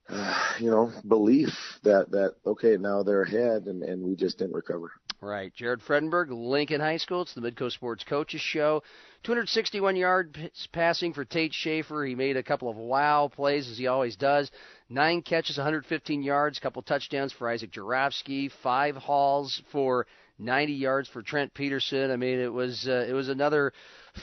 [0.08, 1.50] uh, you know belief
[1.82, 4.92] that that okay now they're ahead, and and we just didn't recover.
[5.20, 5.52] Right.
[5.52, 7.22] Jared Dannenbring, Lincoln High School.
[7.22, 8.84] It's the Midco Sports Coaches Show.
[9.24, 12.04] 261 yards passing for Tate Schaefer.
[12.04, 14.48] He made a couple of wow plays, as he always does.
[14.88, 20.06] Nine catches, 115 yards, a couple touchdowns for Isaac Jarofsky, five hauls for
[20.38, 22.12] 90 yards for Trent Peterson.
[22.12, 23.72] I mean, it was uh, it was another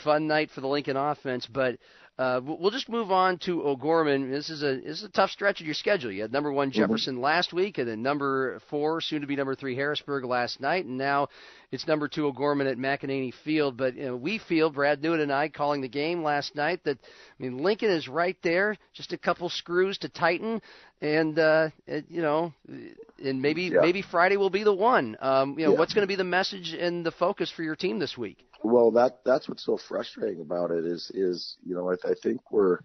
[0.02, 1.46] fun night for the Lincoln offense.
[1.46, 1.78] But
[2.18, 4.32] Uh, we'll just move on to O'Gorman.
[4.32, 6.12] This is a this is a tough stretch of your schedule.
[6.12, 6.80] You had number one Mm-hmm.
[6.80, 10.86] Jefferson last week, and then number four, soon to be number three Harrisburg last night,
[10.86, 11.28] and now
[11.74, 13.76] it's number two O'Gorman at McEneaney Field.
[13.76, 16.98] But you know, we feel Brad Newton and I calling the game last night that
[17.02, 20.62] I mean Lincoln is right there, just a couple screws to tighten,
[21.02, 23.82] and uh, it, you know, and maybe Yeah.
[23.82, 25.18] maybe Friday will be the one.
[25.20, 25.80] Um, you know, Yeah.
[25.80, 28.38] what's going to be the message and the focus for your team this week?
[28.66, 32.52] Well, that that's what's so frustrating about it is is you know I, I think
[32.52, 32.80] we're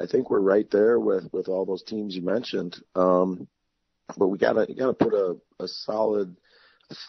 [0.00, 3.48] I think we're right there with with all those teams you mentioned, um,
[4.16, 6.36] but we gotta you gotta put a a solid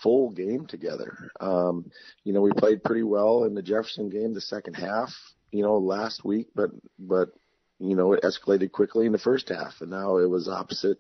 [0.02, 1.30] full game together.
[1.40, 1.92] Um,
[2.24, 5.14] you know we played pretty well in the Jefferson game the second half.
[5.52, 7.30] You know last week, but but
[7.80, 10.98] you know it escalated quickly in the first half, and now it was opposite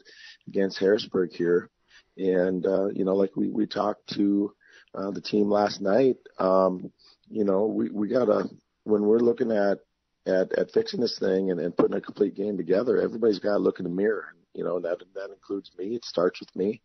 [0.48, 1.70] against Harrisburg here.
[2.18, 4.54] And uh, you know like we we talked to
[4.96, 6.18] uh, the team last night.
[6.40, 6.92] Um,
[7.30, 8.50] you know, we, we gotta,
[8.84, 9.80] when we're looking at,
[10.26, 13.60] at, at fixing this thing and, and putting a complete game together, everybody's got to
[13.60, 14.34] look in the mirror.
[14.54, 15.96] You know, that, that includes me.
[15.96, 16.82] It starts with me.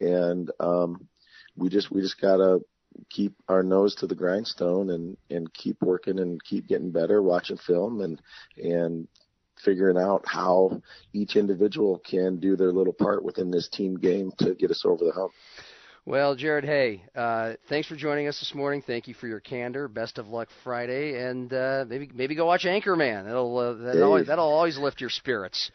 [0.00, 1.08] And, um,
[1.56, 2.60] we just, we just gotta
[3.10, 7.58] keep our nose to the grindstone and, and keep working and keep getting better, watching
[7.58, 8.20] film and,
[8.56, 9.08] and
[9.64, 10.82] figuring out how
[11.12, 15.04] each individual can do their little part within this team game to get us over
[15.04, 15.30] the hump.
[16.04, 18.82] Well, Jared, hey, uh, thanks for joining us this morning.
[18.84, 19.86] Thank you for your candor.
[19.86, 23.24] Best of luck Friday, and uh, maybe maybe go watch Anchorman.
[23.24, 24.02] That'll uh, that'll, Hey.
[24.02, 25.70] always, that'll always lift your spirits.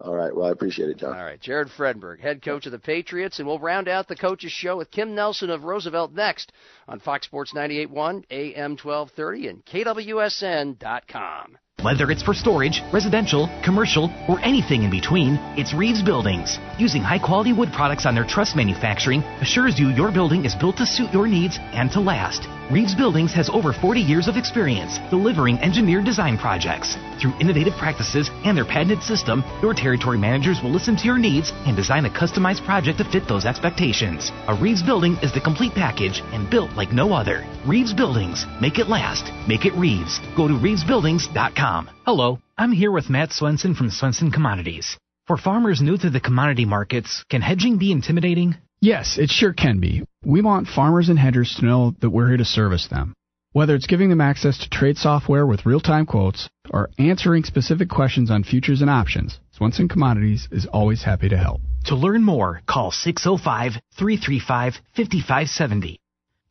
[0.00, 0.34] All right.
[0.34, 1.14] Well, I appreciate it, John.
[1.14, 4.52] All right, Jared Dannenbring, head coach of the Patriots, and we'll round out the coaches
[4.52, 6.52] show with Kim Nelson of Roosevelt next
[6.86, 11.58] on Fox Sports 98.1, AM 1230, and KWSN.com.
[11.80, 16.58] Whether it's for storage, residential, commercial, or anything in between, it's Reeves Buildings.
[16.76, 20.78] Using high quality wood products on their truss manufacturing assures you your building is built
[20.78, 22.48] to suit your needs and to last.
[22.68, 26.96] Reeves Buildings has over 40 years of experience delivering engineered design projects.
[27.22, 31.52] Through innovative practices and their patented system, your territory managers will listen to your needs
[31.64, 34.32] and design a customized project to fit those expectations.
[34.48, 37.46] A Reeves building is the complete package and built like no other.
[37.64, 38.46] Reeves Buildings.
[38.60, 39.32] Make it last.
[39.48, 40.20] Make it Reeves.
[40.36, 41.67] Go to reevesbuildings.com.
[42.06, 44.96] Hello, I'm here with Matt Swenson from Swenson Commodities.
[45.26, 48.56] For farmers new to the commodity markets, can hedging be intimidating?
[48.80, 50.02] Yes, it sure can be.
[50.24, 53.12] We want farmers and hedgers to know that we're here to service them.
[53.52, 58.30] Whether it's giving them access to trade software with real-time quotes or answering specific questions
[58.30, 61.60] on futures and options, Swenson Commodities is always happy to help.
[61.88, 66.00] To learn more, call 605 335 5570.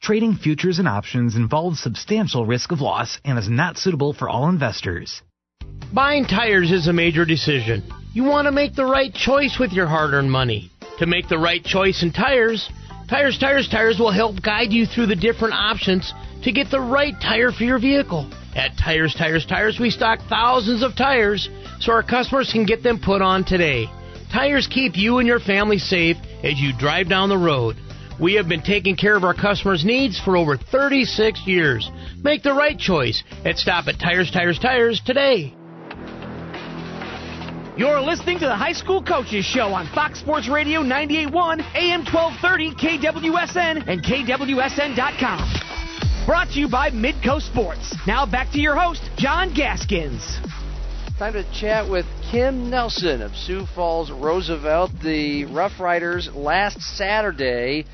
[0.01, 4.47] Trading futures and options involves substantial risk of loss and is not suitable for all
[4.47, 5.21] investors.
[5.93, 7.83] Buying tires is a major decision.
[8.13, 10.71] You want to make the right choice with your hard earned money.
[10.99, 12.69] To make the right choice in tires,
[13.07, 17.13] Tires, Tires, Tires will help guide you through the different options to get the right
[17.21, 18.29] tire for your vehicle.
[18.53, 21.47] At Tires, Tires, Tires, we stock thousands of tires
[21.79, 23.85] so our customers can get them put on today.
[24.31, 27.77] Tires keep you and your family safe as you drive down the road.
[28.19, 31.89] We have been taking care of our customers' needs for over 36 years.
[32.23, 35.53] Make the right choice and stop at Tires, Tires, Tires today.
[37.77, 42.71] You're listening to the High School Coaches Show on Fox Sports Radio 98.1, AM 1230,
[42.71, 46.25] KWSN, and KWSN.com.
[46.25, 47.95] Brought to you by Midco Sports.
[48.07, 50.39] Now back to your host, John Gaskins.
[51.19, 54.91] Time to chat with Kim Nelson of Sioux Falls Roosevelt.
[55.03, 57.85] The Rough Riders last Saturday.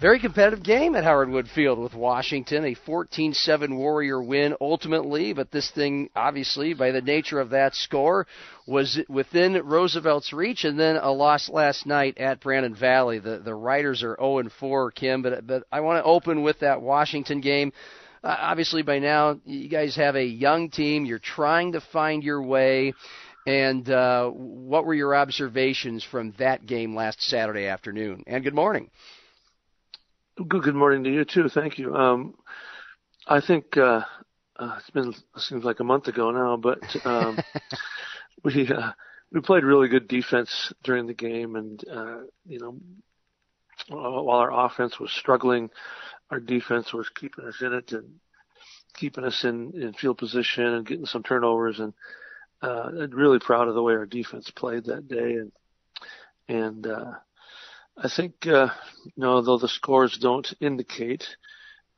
[0.00, 5.34] Very competitive game at Howard Wood Field with Washington, a 14 7 Warrior win ultimately,
[5.34, 8.26] but this thing, obviously, by the nature of that score,
[8.66, 13.18] was within Roosevelt's reach, and then a loss last night at Brandon Valley.
[13.18, 16.80] The, the Riders are 0 4, Kim, but, but I want to open with that
[16.80, 17.70] Washington game.
[18.24, 21.04] Uh, obviously, by now, you guys have a young team.
[21.04, 22.94] You're trying to find your way.
[23.46, 28.24] And uh, what were your observations from that game last Saturday afternoon?
[28.26, 28.88] And good morning.
[30.48, 31.48] Good, good morning to you too.
[31.50, 31.94] Thank you.
[31.94, 32.34] Um,
[33.26, 34.02] I think uh,
[34.56, 37.38] uh, it's been it seems like a month ago now, but um,
[38.44, 38.92] we uh,
[39.32, 42.78] we played really good defense during the game, and uh, you know,
[43.88, 45.68] while our offense was struggling,
[46.30, 48.08] our defense was keeping us in it and
[48.94, 51.92] keeping us in in field position and getting some turnovers, and
[52.62, 55.52] uh, I'm really proud of the way our defense played that day, and
[56.48, 57.12] and uh,
[57.96, 58.68] I think, uh,
[59.04, 61.36] you know, though the scores don't indicate,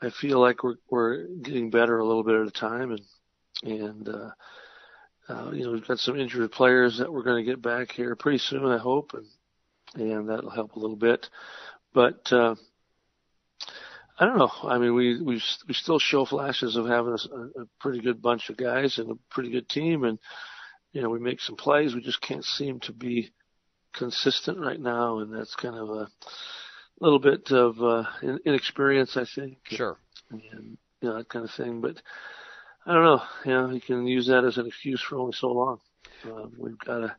[0.02, 3.02] I feel like we're we're getting better a little bit at a time, and
[3.62, 4.30] and uh,
[5.28, 8.16] uh, you know we've got some injured players that we're going to get back here
[8.16, 9.26] pretty soon, I hope, and
[9.94, 11.28] and that'll help a little bit.
[11.94, 12.56] But uh,
[14.18, 14.50] I don't know.
[14.64, 18.50] I mean, we we we still show flashes of having a, a pretty good bunch
[18.50, 20.18] of guys and a pretty good team, and
[20.92, 21.94] you know we make some plays.
[21.94, 23.30] We just can't seem to be
[23.92, 26.08] consistent right now, and that's kind of a
[27.00, 28.04] little bit of uh,
[28.44, 29.58] inexperience, I think.
[29.64, 29.96] Sure.
[30.30, 32.00] And you know that kind of thing, but
[32.86, 33.22] I don't know.
[33.44, 35.80] You know, you can use that as an excuse for only so long.
[36.24, 37.16] Uh, we've got to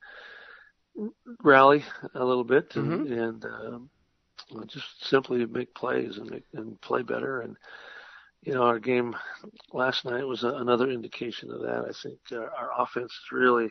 [1.43, 3.13] rally a little bit and, mm-hmm.
[3.13, 3.89] and um,
[4.67, 7.41] just simply make plays and make, and play better.
[7.41, 7.57] And
[8.41, 9.15] you know, our game
[9.71, 11.85] last night was a, another indication of that.
[11.87, 13.69] I think uh, our offense is really,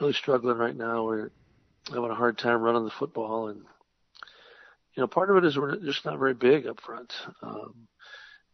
[0.00, 1.04] really struggling right now.
[1.04, 1.30] We're
[1.88, 3.60] having a hard time running the football, and
[4.94, 7.12] you know, part of it is we're just not very big up front.
[7.42, 7.88] Um,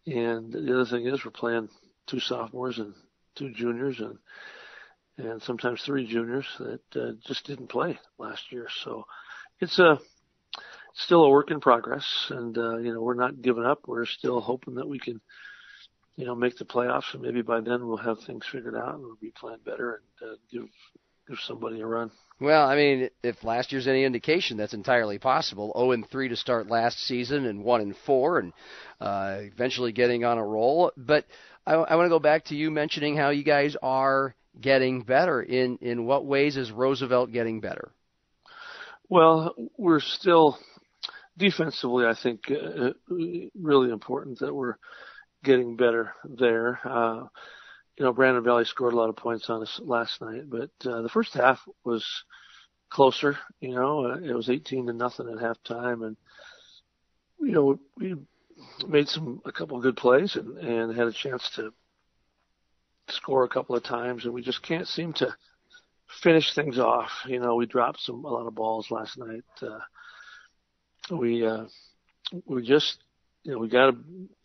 [0.06, 1.68] and the other thing is we're playing
[2.06, 2.94] two sophomores and
[3.36, 4.18] two juniors and
[5.18, 8.66] and sometimes three juniors that uh, just didn't play last year.
[8.82, 9.04] So
[9.60, 10.00] it's a
[10.94, 13.86] still a work in progress, and uh, you know we're not giving up.
[13.86, 15.20] We're still hoping that we can,
[16.16, 19.02] you know, make the playoffs, and maybe by then we'll have things figured out and
[19.02, 20.68] we'll be playing better and uh, give
[21.28, 22.10] give somebody a run.
[22.42, 25.72] Well, I mean, if last year's any indication, that's entirely possible.
[25.76, 28.52] 0 and 3 to start last season, and 1 and 4, and
[29.00, 30.90] uh, eventually getting on a roll.
[30.96, 31.24] But
[31.64, 35.40] I, I want to go back to you mentioning how you guys are getting better.
[35.40, 37.92] In in what ways is Roosevelt getting better?
[39.08, 40.58] Well, we're still
[41.38, 42.06] defensively.
[42.06, 44.78] I think uh, really important that we're
[45.44, 46.80] getting better there.
[46.84, 47.26] Uh,
[47.96, 51.02] you know, Brandon Valley scored a lot of points on us last night, but uh,
[51.02, 52.06] the first half was
[52.90, 53.38] closer.
[53.60, 56.16] You know, uh, it was 18 to nothing at halftime, and
[57.40, 58.14] you know we
[58.86, 61.72] made some a couple of good plays and and had a chance to
[63.08, 65.34] score a couple of times, and we just can't seem to
[66.22, 67.10] finish things off.
[67.26, 69.44] You know, we dropped some a lot of balls last night.
[69.60, 69.80] Uh,
[71.10, 71.64] we uh,
[72.46, 72.98] we just
[73.42, 73.96] you know we got to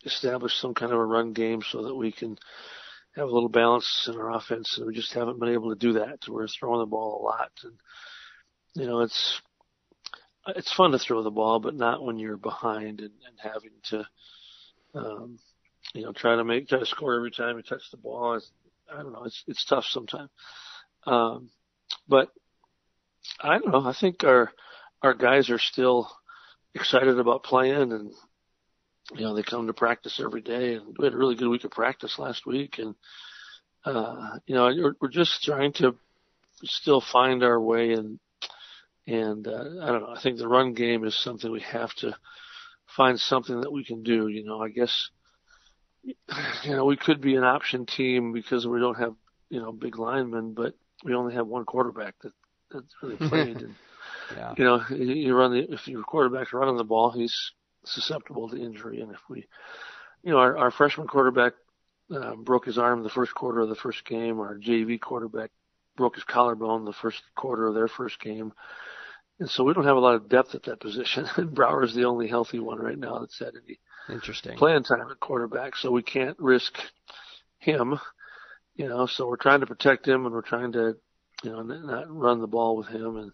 [0.06, 2.38] establish some kind of a run game so that we can
[3.18, 5.94] have a little balance in our offense, and we just haven't been able to do
[5.94, 6.20] that.
[6.28, 7.74] We're throwing the ball a lot, and
[8.76, 9.42] you know it's
[10.56, 14.06] it's fun to throw the ball, but not when you're behind and, and having to
[14.94, 15.40] um,
[15.94, 18.36] you know try to make try to score every time you touch the ball.
[18.36, 18.52] It's,
[18.92, 19.24] I don't know.
[19.24, 20.30] It's it's tough sometimes,
[21.06, 21.50] um,
[22.08, 22.30] but
[23.42, 23.86] I don't know.
[23.86, 24.52] I think our
[25.02, 26.10] our guys are still
[26.76, 28.12] excited about playing and
[29.14, 31.64] you know, they come to practice every day and we had a really good week
[31.64, 32.96] of practice last week and,
[33.86, 35.96] uh, you know, we're, we're just trying to
[36.64, 38.20] still find our way and,
[39.06, 42.16] and, uh, I don't know, I think the run game is something we have to
[42.98, 44.28] find something that we can do.
[44.28, 45.10] You know, I guess,
[46.04, 49.14] you know, we could be an option team because we don't have,
[49.50, 52.34] you know, big linemen, but we only have one quarterback that,
[52.72, 53.58] that's really played.
[53.62, 53.76] and,
[54.36, 54.54] yeah.
[54.58, 57.52] you know, you run the, if your quarterback's running the ball, he's,
[57.90, 59.02] susceptible to injury.
[59.02, 59.48] And if we,
[60.24, 61.54] you know, our, our freshman quarterback
[62.14, 64.40] uh, broke his arm the first quarter of the first game.
[64.40, 65.52] Our JV quarterback
[65.96, 68.54] broke his collarbone the first quarter of their first game.
[69.40, 71.28] And so we don't have a lot of depth at that position.
[71.38, 73.80] And Brower is the only healthy one right now that's had any
[74.10, 75.76] interesting playing time at quarterback.
[75.76, 76.78] So we can't risk
[77.60, 78.00] him,
[78.76, 79.06] you know.
[79.06, 80.96] So we're trying to protect him, and we're trying to,
[81.44, 83.18] you know, not run the ball with him.
[83.18, 83.32] And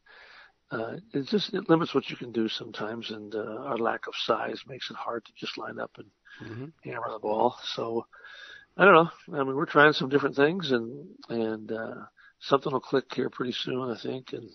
[0.74, 4.14] uh, it just it limits what you can do sometimes, and uh, our lack of
[4.26, 6.08] size makes it hard to just line up and
[6.44, 6.66] mm-hmm.
[6.84, 7.56] hammer the ball.
[7.76, 8.06] So
[8.76, 9.40] I don't know.
[9.40, 12.06] I mean, we're trying some different things, and and uh,
[12.40, 14.34] something will click here pretty soon, I think.
[14.34, 14.50] And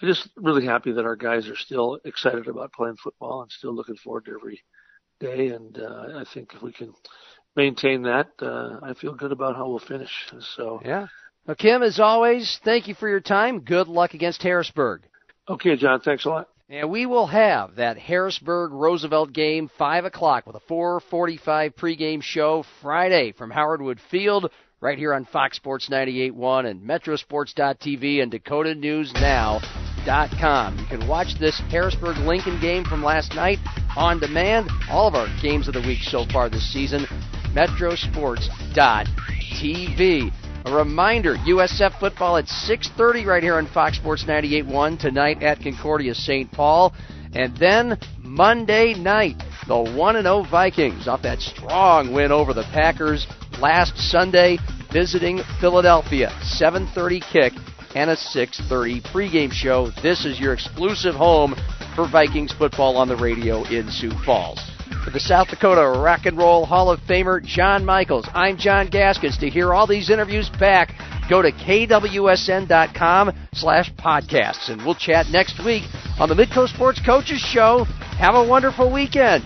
[0.00, 3.74] I'm just really happy that our guys are still excited about playing football and still
[3.74, 4.62] looking forward to every
[5.18, 5.48] day.
[5.48, 6.92] And uh, I think if we can
[7.56, 10.12] maintain that, uh, I feel good about how we'll finish.
[10.56, 11.08] So yeah.
[11.46, 13.60] Well, Kim, as always, thank you for your time.
[13.60, 15.02] Good luck against Harrisburg.
[15.48, 16.00] Okay, John.
[16.00, 16.48] Thanks a lot.
[16.68, 22.64] And we will have that Harrisburg Roosevelt game, 5 o'clock, with a 445 pregame show
[22.80, 30.78] Friday from Howard Wood Field, right here on Fox Sports 98.1 and Metrosports.tv and DakotaNewsNow.com.
[30.78, 33.58] You can watch this Harrisburg Lincoln game from last night
[33.96, 34.70] on demand.
[34.88, 37.04] All of our games of the week so far this season,
[37.52, 40.32] Metrosports.tv.
[40.64, 46.14] A reminder, USF football at 6:30 right here on Fox Sports 98.1 tonight at Concordia
[46.14, 46.50] St.
[46.52, 46.94] Paul,
[47.34, 53.26] and then Monday night, the 1 0 Vikings off that strong win over the Packers
[53.58, 54.58] last Sunday,
[54.92, 56.30] visiting Philadelphia.
[56.42, 57.52] 7:30 kick
[57.96, 59.90] and a 6:30 pregame show.
[60.00, 61.56] This is your exclusive home
[61.96, 64.71] for Vikings football on the radio in Sioux Falls.
[65.04, 69.36] For the South Dakota Rock and Roll Hall of Famer John Michaels, I'm John Gaskins.
[69.38, 70.94] To hear all these interviews back,
[71.28, 75.82] go to kwsn.com slash podcasts, and we'll chat next week
[76.20, 77.82] on the Midco Sports Coaches Show.
[78.18, 79.42] Have a wonderful weekend.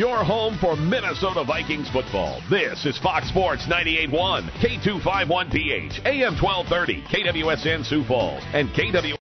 [0.00, 2.40] Your home for Minnesota Vikings football.
[2.48, 9.14] This is Fox Sports 98.1, K251PH, AM 1230, KWSN Sioux Falls, and KW.